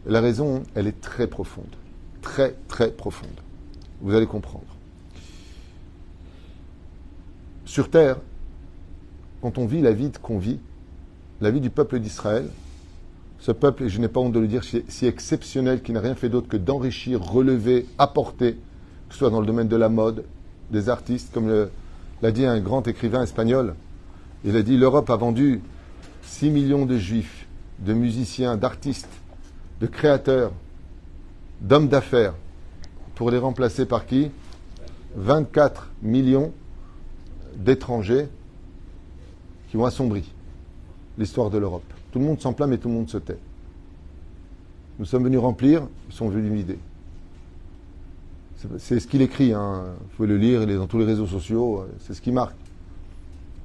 [0.05, 1.75] La raison, elle est très profonde.
[2.21, 3.29] Très, très profonde.
[4.01, 4.65] Vous allez comprendre.
[7.71, 8.17] Sur Terre,
[9.41, 10.59] quand on vit la vie qu'on vit,
[11.39, 12.49] la vie du peuple d'Israël,
[13.39, 16.15] ce peuple, et je n'ai pas honte de le dire, si exceptionnel, qui n'a rien
[16.15, 18.55] fait d'autre que d'enrichir, relever, apporter,
[19.07, 20.25] que ce soit dans le domaine de la mode,
[20.69, 21.69] des artistes, comme
[22.21, 23.75] l'a dit un grand écrivain espagnol.
[24.43, 25.61] Il a dit l'Europe a vendu
[26.23, 27.47] 6 millions de juifs,
[27.79, 29.07] de musiciens, d'artistes,
[29.79, 30.51] de créateurs,
[31.61, 32.33] d'hommes d'affaires,
[33.15, 34.29] pour les remplacer par qui?
[35.15, 36.51] 24 millions
[37.63, 38.27] d'étrangers
[39.69, 40.31] qui ont assombri
[41.17, 41.83] l'histoire de l'Europe.
[42.11, 43.37] Tout le monde s'en plaint, mais tout le monde se tait.
[44.99, 46.79] Nous sommes venus remplir, ils sont venus vider.
[48.77, 49.85] C'est ce qu'il écrit, hein.
[49.99, 52.55] vous pouvez le lire, il est dans tous les réseaux sociaux, c'est ce qui marque.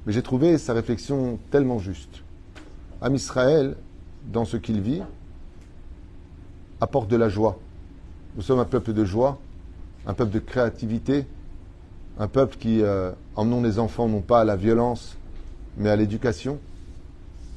[0.07, 2.23] Mais j'ai trouvé sa réflexion tellement juste.
[3.03, 3.77] Am Israël,
[4.33, 5.03] dans ce qu'il vit,
[6.81, 7.59] apporte de la joie.
[8.37, 9.39] Nous sommes un peuple de joie,
[10.07, 11.27] un peuple de créativité,
[12.19, 15.17] un peuple qui, euh, emmenons les enfants non pas à la violence,
[15.77, 16.59] mais à l'éducation.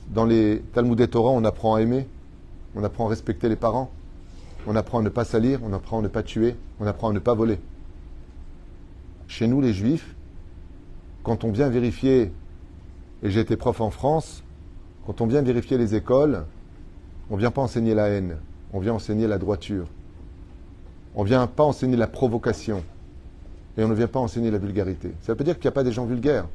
[0.10, 2.08] Dans les Talmud et Torah, on apprend à aimer,
[2.76, 3.92] on apprend à respecter les parents,
[4.68, 7.14] on apprend à ne pas salir, on apprend à ne pas tuer, on apprend à
[7.14, 7.60] ne pas voler.
[9.28, 10.16] Chez nous, les juifs,
[11.24, 12.32] quand on vient vérifier,
[13.22, 14.44] et j'ai été prof en France,
[15.06, 16.46] quand on vient vérifier les écoles,
[17.30, 18.38] on ne vient pas enseigner la haine,
[18.74, 19.86] on vient enseigner la droiture.
[21.16, 22.84] On ne vient pas enseigner la provocation.
[23.78, 25.14] Et on ne vient pas enseigner la vulgarité.
[25.22, 26.48] Ça ne veut pas dire qu'il n'y a pas des gens vulgaires.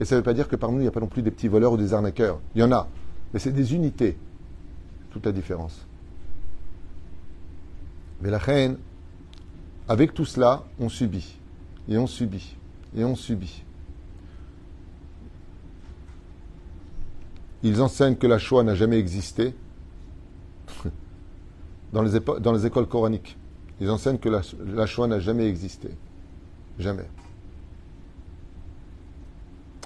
[0.00, 1.22] Et ça ne veut pas dire que parmi nous, il n'y a pas non plus
[1.22, 2.40] des petits voleurs ou des arnaqueurs.
[2.54, 2.88] Il y en a.
[3.32, 4.16] Mais c'est des unités.
[5.10, 5.86] Toute la différence.
[8.22, 8.78] Mais la reine,
[9.88, 11.38] avec tout cela, on subit.
[11.88, 12.56] Et on subit.
[12.96, 13.62] Et on subit.
[17.62, 19.54] Ils enseignent que la Shoah n'a jamais existé
[21.92, 23.36] dans les, écoles coraniques.
[23.80, 25.90] Ils enseignent que la Shoah n'a jamais existé.
[26.80, 27.04] Jamais.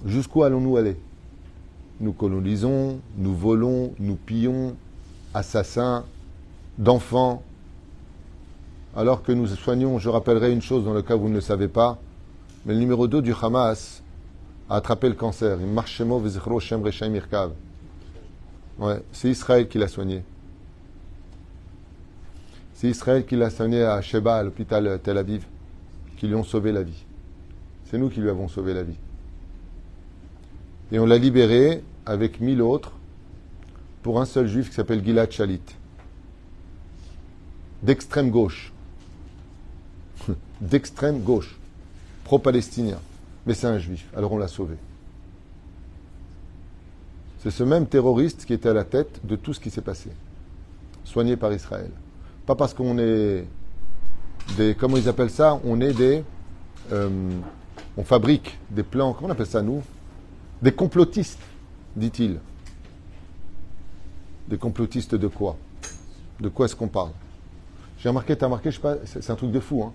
[0.06, 0.96] Jusqu'où allons-nous aller?
[2.00, 4.76] Nous colonisons, nous volons, nous pillons,
[5.34, 6.04] assassins
[6.78, 7.42] d'enfants,
[8.96, 11.40] alors que nous soignons, je rappellerai une chose dans le cas où vous ne le
[11.40, 11.98] savez pas,
[12.64, 14.02] mais le numéro 2 du Hamas
[14.70, 15.58] a attrapé le cancer.
[18.78, 20.22] Ouais, c'est Israël qui l'a soigné.
[22.74, 25.44] C'est Israël qui l'a soigné à Sheba, à l'hôpital Tel Aviv,
[26.16, 27.04] qui lui ont sauvé la vie.
[27.86, 28.98] C'est nous qui lui avons sauvé la vie.
[30.92, 32.92] Et on l'a libéré avec mille autres
[34.02, 35.60] pour un seul juif qui s'appelle Gilad Shalit,
[37.82, 38.74] d'extrême gauche
[40.60, 41.56] d'extrême gauche,
[42.24, 42.98] pro-palestinien.
[43.46, 44.76] Mais c'est un juif, alors on l'a sauvé.
[47.40, 50.10] C'est ce même terroriste qui était à la tête de tout ce qui s'est passé,
[51.04, 51.90] soigné par Israël.
[52.46, 53.44] Pas parce qu'on est
[54.78, 55.60] comment ils appellent ça?
[55.64, 56.24] On est des,
[56.92, 57.08] euh,
[57.96, 59.82] on fabrique des plans, comment on appelle ça nous?
[60.62, 61.40] Des complotistes,
[61.96, 62.38] dit-il.
[64.48, 65.56] Des complotistes de quoi?
[66.40, 67.10] De quoi est-ce qu'on parle?
[67.98, 68.70] J'ai remarqué, tu as remarqué,
[69.04, 69.92] c'est un truc de fou, hein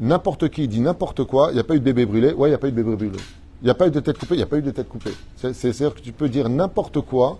[0.00, 2.52] n'importe qui dit n'importe quoi, il n'y a pas eu de bébé brûlé, ouais, il
[2.52, 3.18] n'y a pas eu de bébé brûlé.
[3.62, 4.88] Il n'y a pas eu de tête coupée, il n'y a pas eu de tête
[4.88, 5.14] coupée.
[5.36, 7.38] C'est-à-dire que tu peux dire n'importe quoi.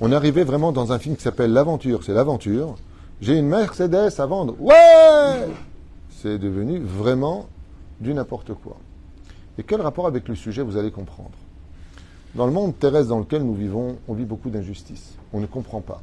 [0.00, 2.76] On est arrivé vraiment dans un film qui s'appelle L'aventure, c'est l'aventure.
[3.20, 4.54] J'ai une Mercedes à vendre.
[4.60, 5.48] Ouais
[6.10, 7.46] C'est devenu vraiment
[8.00, 8.76] du n'importe quoi.
[9.58, 11.32] Et quel rapport avec le sujet vous allez comprendre?
[12.34, 15.14] Dans le monde terrestre dans lequel nous vivons, on vit beaucoup d'injustices.
[15.32, 16.02] On ne comprend pas.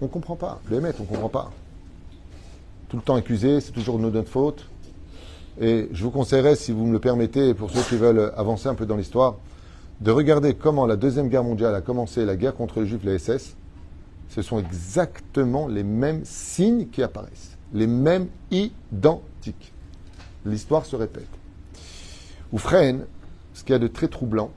[0.00, 0.60] On ne comprend pas.
[0.68, 1.50] Le on ne comprend pas
[2.90, 4.66] tout le temps accusé, c'est toujours de notre faute.
[5.60, 8.74] Et je vous conseillerais, si vous me le permettez, pour ceux qui veulent avancer un
[8.74, 9.36] peu dans l'histoire,
[10.00, 13.16] de regarder comment la Deuxième Guerre mondiale a commencé, la guerre contre les Juifs, la
[13.16, 13.56] SS.
[14.30, 19.72] Ce sont exactement les mêmes signes qui apparaissent, les mêmes identiques.
[20.46, 21.28] L'histoire se répète.
[22.52, 23.06] Ou freine,
[23.52, 24.52] ce qu'il y a de très troublant,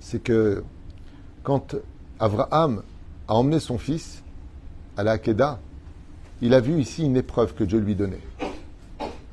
[0.00, 0.62] c'est que
[1.44, 1.76] quand
[2.18, 2.82] Abraham
[3.28, 4.22] a emmené son fils
[4.96, 5.60] à la Hakeda,
[6.42, 8.20] il a vu ici une épreuve que Dieu lui donnait.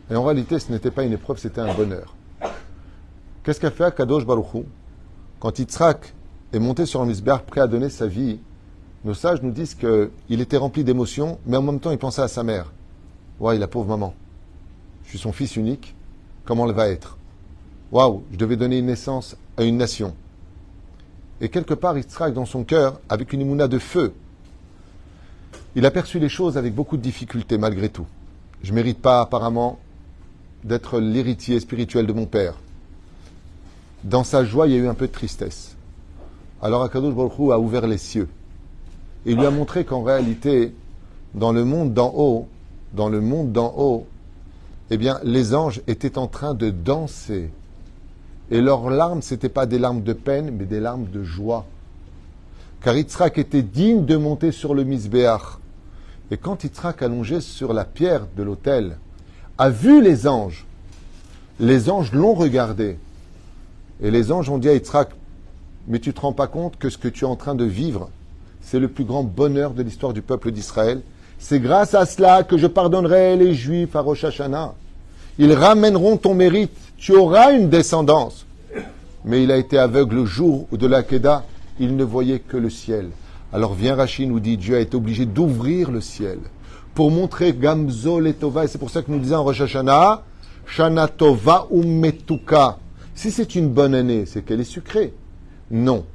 [0.10, 2.16] Et en réalité, ce n'était pas une épreuve, c'était un bonheur.
[3.44, 4.66] Qu'est-ce qu'a fait Akadosh Baruchou
[5.40, 6.14] Quand Yitzhak
[6.54, 8.40] est monté sur un misbéach prêt à donner sa vie,
[9.04, 12.28] nos sages nous disent qu'il était rempli d'émotions, mais en même temps il pensait à
[12.28, 12.72] sa mère.
[13.40, 14.14] Ouais, la pauvre maman.
[15.04, 15.96] Je suis son fils unique.
[16.46, 17.18] Comment elle va être
[17.92, 20.16] Waouh, je devais donner une naissance à une nation.
[21.42, 24.14] Et quelque part, Yitzhak, dans son cœur, avec une imuna de feu,
[25.76, 28.06] il a perçu les choses avec beaucoup de difficultés malgré tout.
[28.62, 29.80] Je ne mérite pas apparemment
[30.64, 32.54] d'être l'héritier spirituel de mon père.
[34.04, 35.76] Dans sa joie, il y a eu un peu de tristesse.
[36.62, 38.30] Alors Akadosh Baruch a ouvert les cieux.
[39.26, 40.74] Il lui a montré qu'en réalité,
[41.36, 42.48] dans le monde d'en haut,
[42.94, 44.08] dans le monde d'en haut,
[44.90, 47.52] eh bien, les anges étaient en train de danser.
[48.50, 51.66] Et leurs larmes, ce n'étaient pas des larmes de peine, mais des larmes de joie.
[52.84, 55.60] Car Yitzhak était digne de monter sur le Misbéach.
[56.32, 58.98] Et quand Yitzhak, allongé sur la pierre de l'autel,
[59.58, 60.66] a vu les anges,
[61.60, 62.98] les anges l'ont regardé.
[64.02, 65.10] Et les anges ont dit à Yitzhak,
[65.88, 67.66] mais tu ne te rends pas compte que ce que tu es en train de
[67.66, 68.10] vivre,
[68.62, 71.02] c'est le plus grand bonheur de l'histoire du peuple d'Israël.
[71.40, 74.74] C'est grâce à cela que je pardonnerai les Juifs à Rosh Hashanah.
[75.40, 76.72] Ils ramèneront ton mérite.
[76.98, 78.46] Tu auras une descendance.
[79.26, 81.44] Mais il a été aveugle le jour de la Kedah.
[81.80, 83.10] Il ne voyait que le ciel.
[83.54, 86.40] Alors vient Rachid nous dit Dieu a été obligé d'ouvrir le ciel
[86.94, 88.66] pour montrer Gamzol et Tova.
[88.66, 90.24] Et c'est pour ça que nous disons en Rosh Hashanah
[90.68, 92.78] Shana Tova Metuka.
[93.14, 95.14] Si c'est une bonne année, c'est qu'elle est sucrée.
[95.70, 96.06] Non.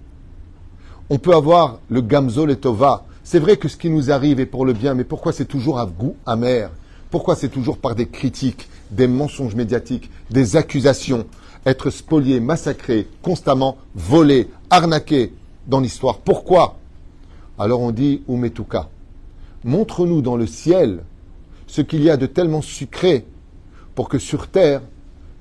[1.08, 3.04] On peut avoir le Gamzol et Tova.
[3.22, 5.78] C'est vrai que ce qui nous arrive est pour le bien, mais pourquoi c'est toujours
[5.78, 6.70] à goût amer?
[7.10, 11.26] Pourquoi c'est toujours par des critiques des mensonges médiatiques, des accusations,
[11.64, 15.32] être spolié, massacré, constamment volé, arnaqué
[15.66, 16.18] dans l'histoire.
[16.18, 16.78] Pourquoi?
[17.58, 18.88] Alors on dit Umetuka.
[19.64, 21.00] Montre-nous dans le ciel
[21.66, 23.26] ce qu'il y a de tellement sucré
[23.94, 24.82] pour que sur terre,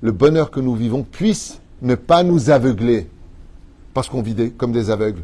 [0.00, 3.08] le bonheur que nous vivons puisse ne pas nous aveugler.
[3.94, 5.22] Parce qu'on vit comme des aveugles.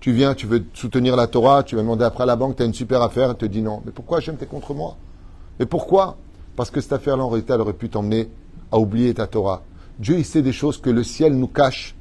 [0.00, 2.62] Tu viens, tu veux soutenir la Torah, tu vas demander après à la banque, tu
[2.62, 3.82] as une super affaire, elle te dit non.
[3.84, 4.96] Mais pourquoi Hachem, t'es contre moi?
[5.58, 6.16] Mais pourquoi?
[6.56, 8.28] Parce que cette affaire-là, en réalité, elle aurait pu t'emmener
[8.72, 9.62] à oublier ta Torah.
[9.98, 11.94] Dieu, il sait des choses que le ciel nous cache.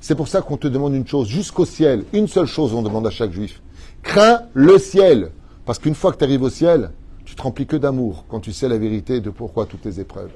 [0.00, 2.04] C'est pour ça qu'on te demande une chose, jusqu'au ciel.
[2.12, 3.62] Une seule chose, on demande à chaque juif.
[4.02, 5.30] Crains le ciel.
[5.64, 6.90] Parce qu'une fois que tu arrives au ciel,
[7.24, 10.30] tu te remplis que d'amour quand tu sais la vérité de pourquoi toutes tes épreuves.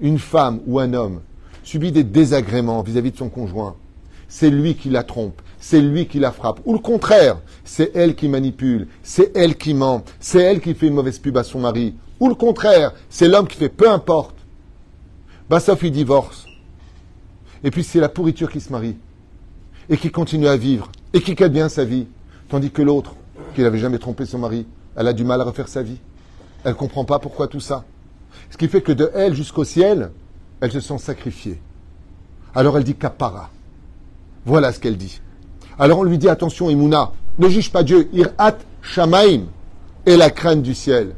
[0.00, 1.22] Une femme ou un homme
[1.62, 3.74] subit des désagréments vis-à-vis de son conjoint.
[4.28, 6.60] C'est lui qui la trompe, c'est lui qui la frappe.
[6.66, 10.88] Ou le contraire, c'est elle qui manipule, c'est elle qui ment, c'est elle qui fait
[10.88, 14.36] une mauvaise pub à son mari, ou le contraire, c'est l'homme qui fait peu importe.
[15.48, 16.44] Bah, il divorce.
[17.62, 18.98] Et puis c'est la pourriture qui se marie.
[19.88, 20.92] Et qui continue à vivre.
[21.14, 22.08] Et qui gagne bien sa vie.
[22.50, 23.14] Tandis que l'autre,
[23.54, 25.98] qui n'avait jamais trompé son mari, elle a du mal à refaire sa vie.
[26.64, 27.84] Elle ne comprend pas pourquoi tout ça.
[28.50, 30.10] Ce qui fait que de elle jusqu'au ciel,
[30.60, 31.58] elle se sent sacrifiée.
[32.54, 33.50] Alors elle dit kapara.
[34.44, 35.22] Voilà ce qu'elle dit.
[35.78, 38.08] Alors on lui dit attention, Imuna, ne juge pas Dieu.
[38.12, 39.44] Irat shamaim.
[40.06, 41.14] Et la crainte du ciel.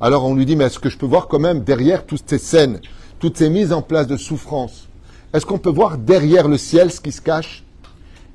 [0.00, 2.38] Alors on lui dit, mais est-ce que je peux voir quand même derrière toutes ces
[2.38, 2.80] scènes,
[3.18, 4.88] toutes ces mises en place de souffrance,
[5.32, 7.64] est-ce qu'on peut voir derrière le ciel ce qui se cache?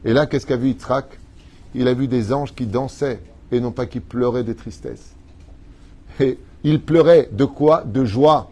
[0.03, 1.19] Et là, qu'est-ce qu'a vu Yitzhak?
[1.75, 5.13] Il a vu des anges qui dansaient et non pas qui pleuraient de tristesse.
[6.19, 7.83] Et il pleurait de quoi?
[7.85, 8.49] De joie.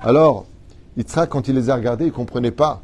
[0.00, 0.46] Alors,
[0.96, 2.82] Yitzhak, quand il les a regardés, il ne comprenait pas.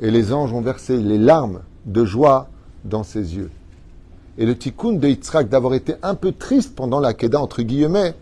[0.00, 2.48] Et les anges ont versé les larmes de joie
[2.84, 3.50] dans ses yeux.
[4.38, 8.14] Et le tikkun de Yitzhak d'avoir été un peu triste pendant la Keda, entre guillemets,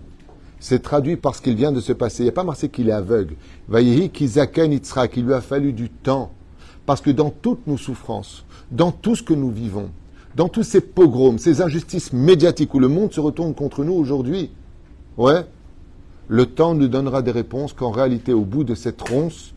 [0.61, 2.23] c'est traduit par ce qu'il vient de se passer.
[2.23, 3.35] Il n'y a pas marqué qu'il est aveugle.
[3.69, 6.31] Vayehi kizaken Yitzhak, il lui a fallu du temps.
[6.87, 9.91] Parce que dans toutes nos souffrances, dans tout ce que nous vivons,
[10.37, 14.51] dans tous ces pogroms, ces injustices médiatiques où le monde se retourne contre nous aujourd'hui,
[15.17, 15.47] ouais,
[16.29, 19.55] le temps nous donnera des réponses qu'en réalité, au bout de cette ronce,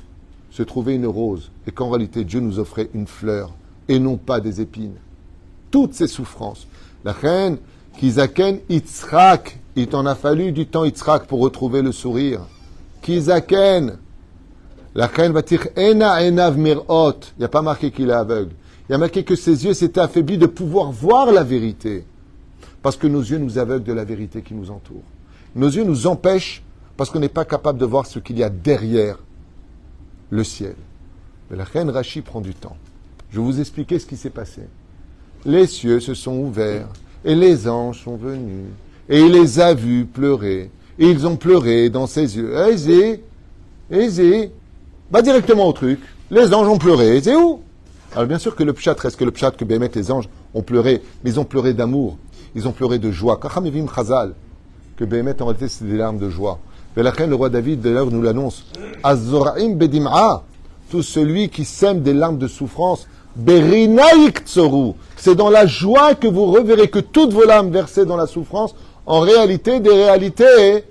[0.57, 3.53] se trouvait une rose, et qu'en réalité, Dieu nous offrait une fleur,
[3.87, 4.97] et non pas des épines
[5.71, 6.67] toutes ces souffrances.
[7.03, 7.57] La reine,
[7.99, 12.41] Kizaken Yitzhak, il t'en a fallu du temps Yitzhak pour retrouver le sourire.
[13.01, 13.97] Kizaken,
[14.95, 17.19] la reine va dire Ena Enav Mirot.
[17.37, 18.51] Il n'y a pas marqué qu'il est aveugle.
[18.89, 22.05] Il y a marqué que ses yeux s'étaient affaiblis de pouvoir voir la vérité.
[22.81, 25.03] Parce que nos yeux nous aveuglent de la vérité qui nous entoure.
[25.55, 26.63] Nos yeux nous empêchent
[26.95, 29.17] parce qu'on n'est pas capable de voir ce qu'il y a derrière
[30.29, 30.75] le ciel.
[31.49, 32.77] Mais la reine Rachi prend du temps.
[33.31, 34.63] Je vais vous expliquer ce qui s'est passé
[35.47, 36.89] les cieux se sont ouverts,
[37.23, 38.65] et les anges sont venus,
[39.09, 42.53] et il les a vus pleurer, et ils ont pleuré dans ses yeux.
[42.53, 43.23] Aisé,
[43.89, 44.51] aisé,
[45.09, 45.99] va directement au truc.
[46.29, 47.61] Les anges ont pleuré, c'est où?
[48.13, 50.63] Alors bien sûr que le pchat reste que le pchat que Bémet, les anges ont
[50.63, 52.17] pleuré, mais ils ont pleuré d'amour,
[52.55, 53.39] ils ont pleuré de joie.
[53.95, 54.33] Chazal,
[54.97, 56.59] que Bémet en réalité c'est des larmes de joie.
[57.03, 58.65] Le roi David, d'ailleurs, nous l'annonce.
[59.03, 60.43] Azoraim bedim'a,
[60.89, 64.93] tout celui qui sème des larmes de souffrance, berinaik tsoru.
[65.15, 68.75] C'est dans la joie que vous reverrez que toutes vos larmes versées dans la souffrance,
[69.05, 70.83] en réalité, des réalités,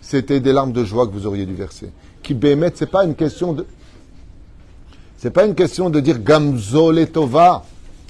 [0.00, 1.90] c'était des larmes de joie que vous auriez dû verser.
[2.22, 3.66] Qui bémet, c'est pas une question de,
[5.18, 7.64] c'est pas une question de dire gamzo letova.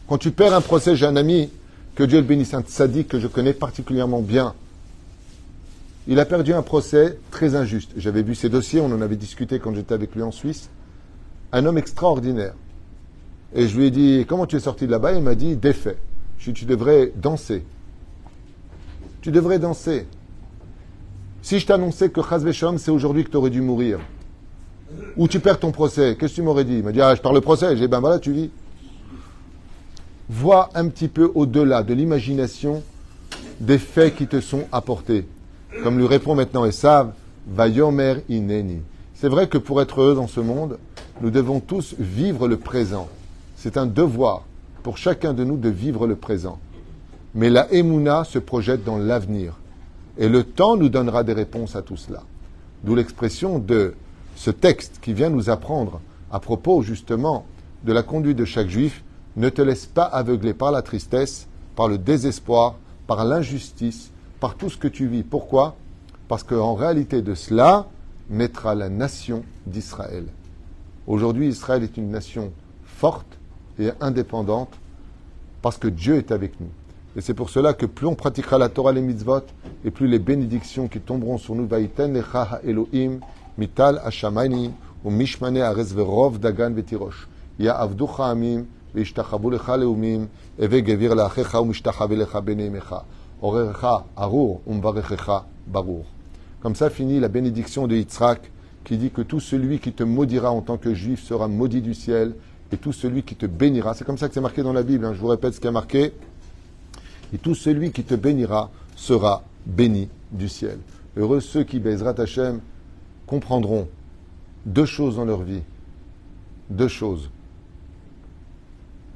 [0.08, 1.48] Quand tu perds un procès, j'ai un ami,
[1.94, 4.54] que Dieu le bénisse, un sadique que je connais particulièrement bien.
[6.08, 7.90] Il a perdu un procès très injuste.
[7.96, 10.70] J'avais vu ses dossiers, on en avait discuté quand j'étais avec lui en Suisse.
[11.52, 12.54] Un homme extraordinaire.
[13.54, 15.12] Et je lui ai dit, comment tu es sorti de là-bas?
[15.12, 15.96] Il m'a dit, défait.
[16.38, 17.64] Je tu devrais danser.
[19.20, 20.06] Tu devrais danser.
[21.42, 23.98] Si je t'annonçais que Chazvesham, c'est aujourd'hui que tu aurais dû mourir,
[25.16, 26.78] ou tu perds ton procès, qu'est-ce que tu m'aurais dit?
[26.78, 27.76] Il m'a dit, ah, je perds le procès.
[27.76, 28.50] J'ai dit, ben voilà, tu vis.
[30.28, 32.82] Vois un petit peu au-delà de l'imagination
[33.60, 35.26] des faits qui te sont apportés.
[35.82, 37.12] Comme lui répond maintenant Esav,
[37.46, 38.80] Vayomer ineni.
[39.14, 40.78] C'est vrai que pour être heureux dans ce monde,
[41.20, 43.08] nous devons tous vivre le présent.
[43.56, 44.44] C'est un devoir
[44.82, 46.58] pour chacun de nous de vivre le présent.
[47.34, 49.54] Mais la Emouna se projette dans l'avenir.
[50.18, 52.22] Et le temps nous donnera des réponses à tout cela.
[52.84, 53.94] D'où l'expression de
[54.36, 57.46] ce texte qui vient nous apprendre à propos justement
[57.84, 59.02] de la conduite de chaque juif.
[59.36, 64.10] Ne te laisse pas aveugler par la tristesse, par le désespoir, par l'injustice,
[64.40, 65.22] par tout ce que tu vis.
[65.22, 65.76] Pourquoi?
[66.28, 67.86] Parce qu'en réalité de cela
[68.28, 70.24] naîtra la nation d'Israël.
[71.06, 72.52] Aujourd'hui, Israël est une nation
[72.84, 73.38] forte
[73.78, 74.72] et indépendante
[75.62, 76.70] parce que Dieu est avec nous.
[77.16, 79.40] Et c'est pour cela que plus on pratiquera la Torah les mitzvot,
[79.84, 81.66] et plus les bénédictions qui tomberont sur nous,
[82.62, 83.20] Elohim,
[83.56, 84.02] mital
[85.04, 87.26] ou mishmane arez verov dagan vetirosh.
[87.58, 88.66] Ya avducha amim,
[95.88, 96.04] ou.
[96.60, 98.50] Comme ça finit la bénédiction de Yitzhak
[98.84, 101.94] qui dit que tout celui qui te maudira en tant que juif sera maudit du
[101.94, 102.34] ciel
[102.72, 105.04] et tout celui qui te bénira, c'est comme ça que c'est marqué dans la Bible,
[105.04, 105.12] hein.
[105.14, 106.12] je vous répète ce qui est marqué,
[107.32, 110.78] et tout celui qui te bénira sera béni du ciel.
[111.16, 112.60] Heureux ceux qui, Bezrat Hashem,
[113.26, 113.88] comprendront
[114.64, 115.62] deux choses dans leur vie.
[116.70, 117.30] Deux choses.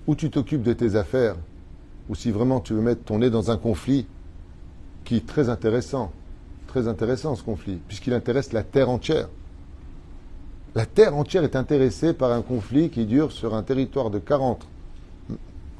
[0.07, 1.37] Où tu t'occupes de tes affaires
[2.09, 4.07] ou si vraiment tu veux mettre ton nez dans un conflit
[5.05, 6.13] qui est très intéressant,
[6.67, 9.29] très intéressant ce conflit, puisqu'il intéresse la terre entière.
[10.75, 14.67] La terre entière est intéressée par un conflit qui dure sur un territoire de 40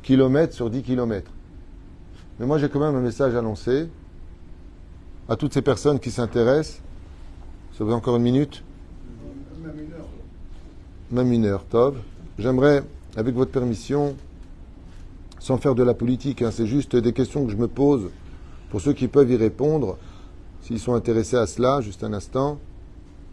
[0.03, 1.31] km sur 10 km.
[2.39, 3.89] Mais moi j'ai quand même un message à lancer
[5.29, 6.81] à toutes ces personnes qui s'intéressent.
[7.79, 8.65] Ça vous encore une minute?
[9.63, 10.09] Même une heure.
[11.13, 11.99] Même une heure, Tov.
[12.39, 12.83] J'aimerais,
[13.17, 14.17] avec votre permission,
[15.39, 16.43] sans faire de la politique.
[16.43, 16.51] Hein.
[16.51, 18.11] C'est juste des questions que je me pose
[18.71, 19.99] pour ceux qui peuvent y répondre,
[20.63, 21.81] s'ils sont intéressés à cela.
[21.81, 22.59] Juste un instant.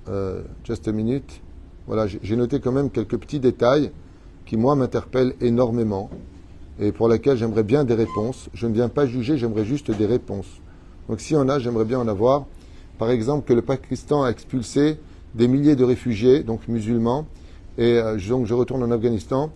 [0.10, 1.41] Euh, just a minute.
[1.86, 3.91] Voilà, j'ai noté quand même quelques petits détails
[4.45, 6.10] qui, moi, m'interpellent énormément
[6.80, 8.50] et pour lesquels j'aimerais bien des réponses.
[8.54, 10.62] Je ne viens pas juger, j'aimerais juste des réponses.
[11.08, 12.45] Donc, si on a, j'aimerais bien en avoir.
[12.97, 14.97] Par exemple, que le Pakistan a expulsé
[15.36, 17.28] des milliers de réfugiés, donc musulmans,
[17.78, 19.52] et euh, donc je retourne en Afghanistan.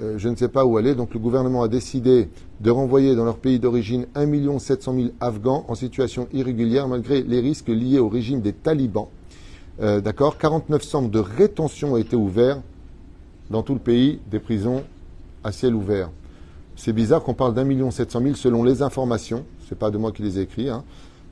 [0.00, 0.94] Euh, je ne sais pas où aller.
[0.94, 2.28] Donc le gouvernement a décidé
[2.62, 7.40] de renvoyer dans leur pays d'origine 1 700 000 Afghans en situation irrégulière malgré les
[7.40, 9.08] risques liés au régime des talibans.
[9.80, 12.60] Euh, d'accord 49 centres de rétention ont été ouverts
[13.50, 14.84] dans tout le pays, des prisons
[15.42, 16.10] à ciel ouvert.
[16.76, 19.44] C'est bizarre qu'on parle d'un million sept cent mille selon les informations.
[19.68, 20.84] C'est pas de moi qui les ai écrits, hein.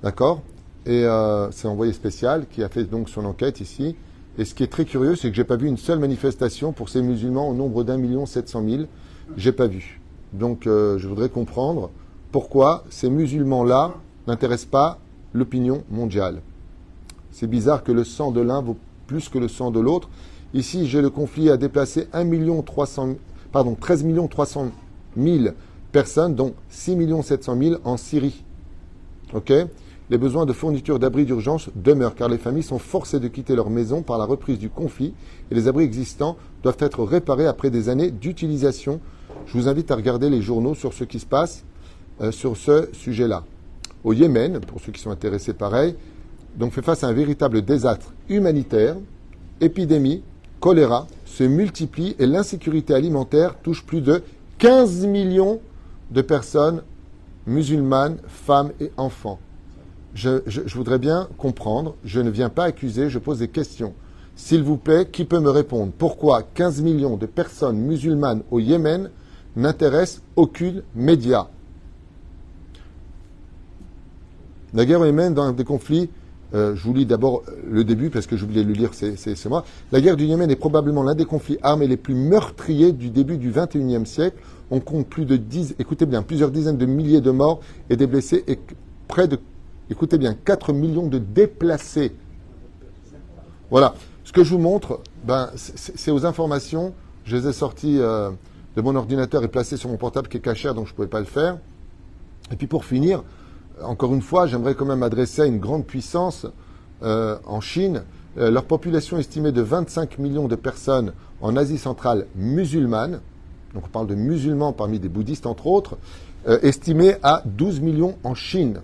[0.02, 0.42] d'accord
[0.84, 3.94] Et euh, c'est envoyé spécial qui a fait donc son enquête ici.
[4.36, 6.88] Et ce qui est très curieux, c'est que j'ai pas vu une seule manifestation pour
[6.88, 8.88] ces musulmans au nombre d'un million sept cent mille.
[9.36, 9.99] J'ai pas vu.
[10.32, 11.90] Donc, euh, je voudrais comprendre
[12.32, 13.94] pourquoi ces musulmans-là
[14.26, 14.98] n'intéressent pas
[15.32, 16.40] l'opinion mondiale.
[17.32, 20.08] C'est bizarre que le sang de l'un vaut plus que le sang de l'autre.
[20.54, 23.14] Ici, j'ai le conflit à déplacer 1 million 300,
[23.52, 24.70] pardon, 13 millions 300
[25.16, 25.54] 000
[25.92, 28.44] personnes, dont 6 millions 700 000 en Syrie.
[30.10, 33.70] Les besoins de fourniture d'abris d'urgence demeurent car les familles sont forcées de quitter leur
[33.70, 35.14] maison par la reprise du conflit
[35.50, 39.00] et les abris existants doivent être réparés après des années d'utilisation.
[39.46, 41.64] Je vous invite à regarder les journaux sur ce qui se passe
[42.20, 43.44] euh, sur ce sujet-là.
[44.04, 45.94] Au Yémen, pour ceux qui sont intéressés pareil,
[46.56, 48.96] donc fait face à un véritable désastre humanitaire,
[49.60, 50.22] épidémie,
[50.60, 54.22] choléra se multiplie et l'insécurité alimentaire touche plus de
[54.58, 55.60] 15 millions
[56.10, 56.82] de personnes
[57.46, 59.38] musulmanes, femmes et enfants
[60.14, 63.94] je, voudrais bien comprendre, je ne viens pas accuser, je pose des questions.
[64.36, 65.92] S'il vous plaît, qui peut me répondre?
[65.96, 69.10] Pourquoi 15 millions de personnes musulmanes au Yémen
[69.56, 71.48] n'intéressent aucune média
[74.72, 76.10] La guerre au Yémen, dans des conflits
[76.52, 79.64] Euh, je vous lis d'abord le début parce que j'oubliais de le lire, c'est- moi.
[79.92, 83.38] La guerre du Yémen est probablement l'un des conflits armés les plus meurtriers du début
[83.38, 84.36] du XXIe siècle.
[84.72, 88.08] On compte plus de 10, écoutez bien, plusieurs dizaines de milliers de morts et des
[88.08, 88.58] blessés et
[89.06, 89.38] près de,
[89.90, 92.10] écoutez bien, 4 millions de déplacés.
[93.70, 93.94] Voilà.
[94.24, 96.94] Ce que je vous montre, ben, c'est c'est aux informations.
[97.24, 98.30] Je les ai sorties euh,
[98.76, 101.08] de mon ordinateur et placées sur mon portable qui est caché, donc je ne pouvais
[101.08, 101.58] pas le faire.
[102.52, 103.22] Et puis pour finir,
[103.82, 106.46] encore une fois, j'aimerais quand même m'adresser à une grande puissance
[107.02, 108.02] euh, en Chine.
[108.38, 113.20] Euh, leur population estimée de 25 millions de personnes en Asie centrale musulmane,
[113.74, 115.96] donc on parle de musulmans parmi des bouddhistes entre autres,
[116.48, 118.80] euh, estimée à 12 millions en Chine.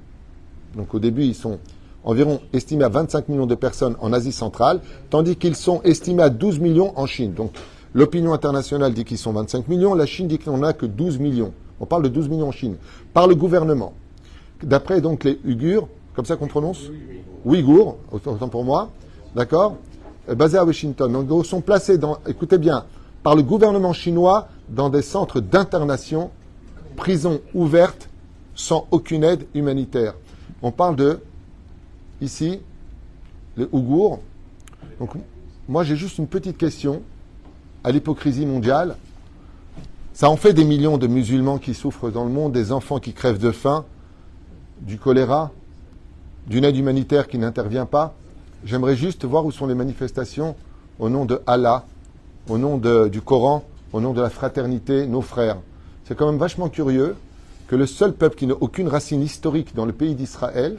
[0.76, 1.58] Donc au début, ils sont
[2.04, 4.80] environ estimés à 25 millions de personnes en Asie centrale,
[5.10, 7.34] tandis qu'ils sont estimés à 12 millions en Chine.
[7.34, 7.52] Donc
[7.96, 11.18] l'opinion internationale dit qu'ils sont 25 millions, la Chine dit qu'il n'en a que 12
[11.18, 11.52] millions.
[11.80, 12.76] On parle de 12 millions en Chine,
[13.14, 13.94] par le gouvernement.
[14.62, 16.90] D'après donc les Uyghurs, comme ça qu'on prononce
[17.44, 18.90] Ouïghours, autant pour moi,
[19.34, 19.76] d'accord
[20.28, 21.24] euh, Basés à Washington.
[21.24, 22.84] Donc sont placés dans, écoutez bien,
[23.22, 26.30] par le gouvernement chinois dans des centres d'internation,
[26.96, 28.10] prisons ouvertes,
[28.54, 30.14] sans aucune aide humanitaire.
[30.60, 31.20] On parle de,
[32.20, 32.60] ici,
[33.56, 34.20] les Ouïghours.
[34.98, 35.10] Donc,
[35.68, 37.02] moi, j'ai juste une petite question
[37.86, 38.96] à l'hypocrisie mondiale.
[40.12, 43.12] Ça en fait des millions de musulmans qui souffrent dans le monde, des enfants qui
[43.12, 43.84] crèvent de faim,
[44.80, 45.52] du choléra,
[46.48, 48.14] d'une aide humanitaire qui n'intervient pas.
[48.64, 50.56] J'aimerais juste voir où sont les manifestations
[50.98, 51.86] au nom de Allah,
[52.48, 53.62] au nom du Coran,
[53.92, 55.58] au nom de la fraternité, nos frères.
[56.06, 57.14] C'est quand même vachement curieux
[57.68, 60.76] que le seul peuple qui n'a aucune racine historique dans le pays d'Israël,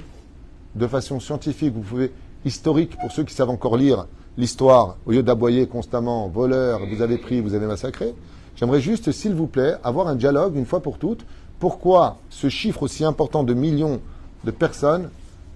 [0.76, 2.12] de façon scientifique, vous pouvez,
[2.44, 7.18] historique, pour ceux qui savent encore lire l'histoire, au lieu d'aboyer constamment, voleur, vous avez
[7.18, 8.14] pris, vous avez massacré,
[8.56, 11.26] j'aimerais juste, s'il vous plaît, avoir un dialogue une fois pour toutes.
[11.60, 14.00] Pourquoi ce chiffre aussi important de millions
[14.44, 15.10] de personnes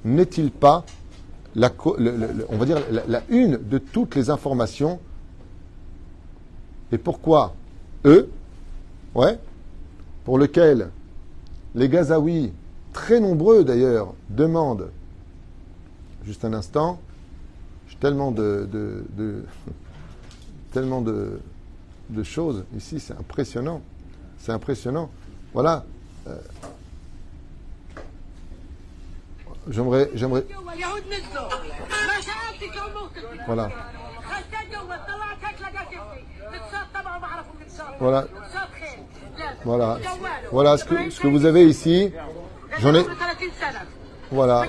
[0.04, 0.84] n'est-il pas
[1.56, 1.70] la,
[2.50, 5.00] on va dire la, une de toutes les informations
[6.92, 7.54] Et pourquoi
[8.06, 8.30] eux,
[9.16, 9.38] ouais,
[10.24, 10.90] pour lequel
[11.76, 12.52] les Gazaouis,
[12.94, 14.90] très nombreux d'ailleurs, demandent,
[16.26, 17.00] juste un instant,
[18.02, 19.46] tellement de, de, de
[20.74, 21.40] tellement de,
[22.10, 23.82] de, choses ici, c'est impressionnant.
[24.40, 25.10] C'est impressionnant.
[25.54, 25.86] Voilà.
[26.28, 26.36] Euh,
[29.70, 30.10] j'aimerais.
[33.46, 33.70] Voilà.
[38.00, 38.28] Voilà.
[39.64, 40.00] Voilà.
[40.52, 42.12] Voilà ce que, ce que vous avez ici.
[42.80, 43.06] J'en ai.
[44.32, 44.64] Voilà.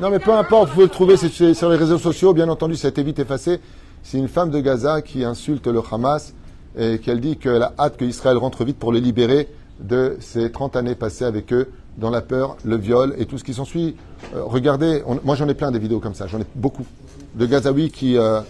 [0.00, 2.32] Non, mais peu importe, vous pouvez le trouver sur les réseaux sociaux.
[2.32, 3.60] Bien entendu, ça a été vite effacé.
[4.02, 6.34] C'est une femme de Gaza qui insulte le Hamas
[6.78, 9.48] et qu'elle dit qu'elle a hâte qu'Israël rentre vite pour les libérer
[9.80, 11.68] de ces 30 années passées avec eux
[11.98, 13.96] dans la peur, le viol et tout ce qui s'ensuit.
[14.34, 16.86] Euh, regardez, moi j'en ai plein des vidéos comme ça, j'en ai beaucoup.
[17.34, 18.40] De Gazaouis qui, euh,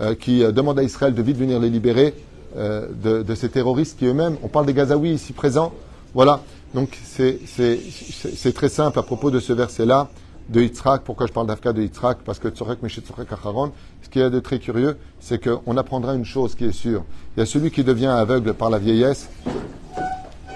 [0.00, 2.14] euh, qui demandent à Israël de vite venir les libérer
[2.56, 5.72] de, de, ces terroristes qui eux-mêmes, on parle des Gazaouis ici présents,
[6.14, 6.40] voilà.
[6.74, 10.08] Donc c'est très simple à propos de ce verset-là
[10.48, 11.02] de Yitzhak.
[11.02, 12.18] Pourquoi je parle d'Afka de Yitzhak?
[12.24, 16.14] Parce que Tzorek Meshet Tzorek Acharon, ce qui est de très curieux, c'est qu'on apprendra
[16.14, 17.04] une chose qui est sûre.
[17.36, 19.28] Il y a celui qui devient aveugle par la vieillesse,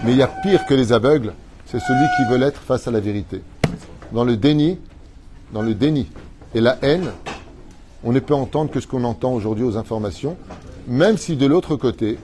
[0.04, 1.32] mais il y a pire que les aveugles,
[1.66, 3.42] c'est celui qui veut l'être face à la vérité.
[4.12, 4.78] Dans le déni,
[5.52, 6.10] dans le déni
[6.54, 7.10] et la haine,
[8.04, 10.36] on ne peut entendre que ce qu'on entend aujourd'hui aux informations,
[10.86, 12.18] même si de l'autre côté,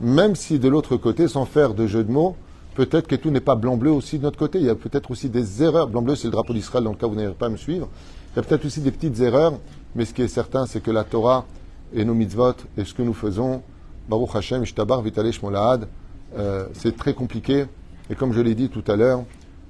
[0.00, 2.36] même si de l'autre côté, sans faire de jeu de mots,
[2.74, 4.58] peut-être que tout n'est pas blanc-bleu aussi de notre côté.
[4.58, 5.88] Il y a peut-être aussi des erreurs.
[5.88, 7.88] Blanc-bleu, c'est le drapeau d'Israël dans le cas où vous n'arrivez pas à me suivre.
[8.32, 9.54] Il y a peut-être aussi des petites erreurs,
[9.94, 11.46] mais ce qui est certain, c'est que la Torah
[11.94, 13.62] et nos mitzvot et ce que nous faisons,
[14.08, 15.88] Baruch Hashem, Ishtabar, Vitale, Shmolahad,
[16.36, 17.66] euh, c'est très compliqué.
[18.10, 19.22] Et comme je l'ai dit tout à l'heure,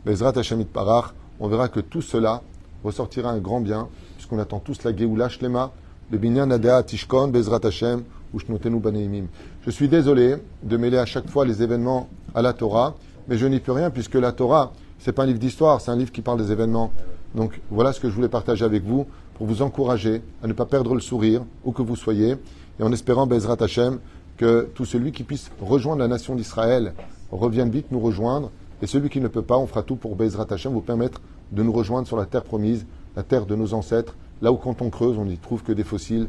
[0.05, 2.43] Bezrat Hashem Parach, on verra que tout cela
[2.83, 5.73] ressortira un grand bien, puisqu'on attend tous la Geoula Shlema,
[6.11, 8.03] le Binyan Adea Tishkon, Bezrat Hashem.
[8.37, 12.97] Je suis désolé de mêler à chaque fois les événements à la Torah,
[13.29, 15.97] mais je n'y peux rien, puisque la Torah, c'est pas un livre d'histoire, c'est un
[15.97, 16.93] livre qui parle des événements.
[17.35, 20.67] Donc voilà ce que je voulais partager avec vous, pour vous encourager à ne pas
[20.67, 22.37] perdre le sourire, où que vous soyez,
[22.79, 23.99] et en espérant, Bezrat Hashem,
[24.37, 26.93] que tout celui qui puisse rejoindre la nation d'Israël
[27.31, 28.51] revienne vite nous rejoindre.
[28.83, 31.21] Et celui qui ne peut pas, on fera tout pour Bezrat Hashem vous permettre
[31.53, 32.85] de nous rejoindre sur la terre promise,
[33.17, 35.85] la terre de nos ancêtres, là où quand on creuse, on n'y trouve que des
[35.85, 36.29] fossiles,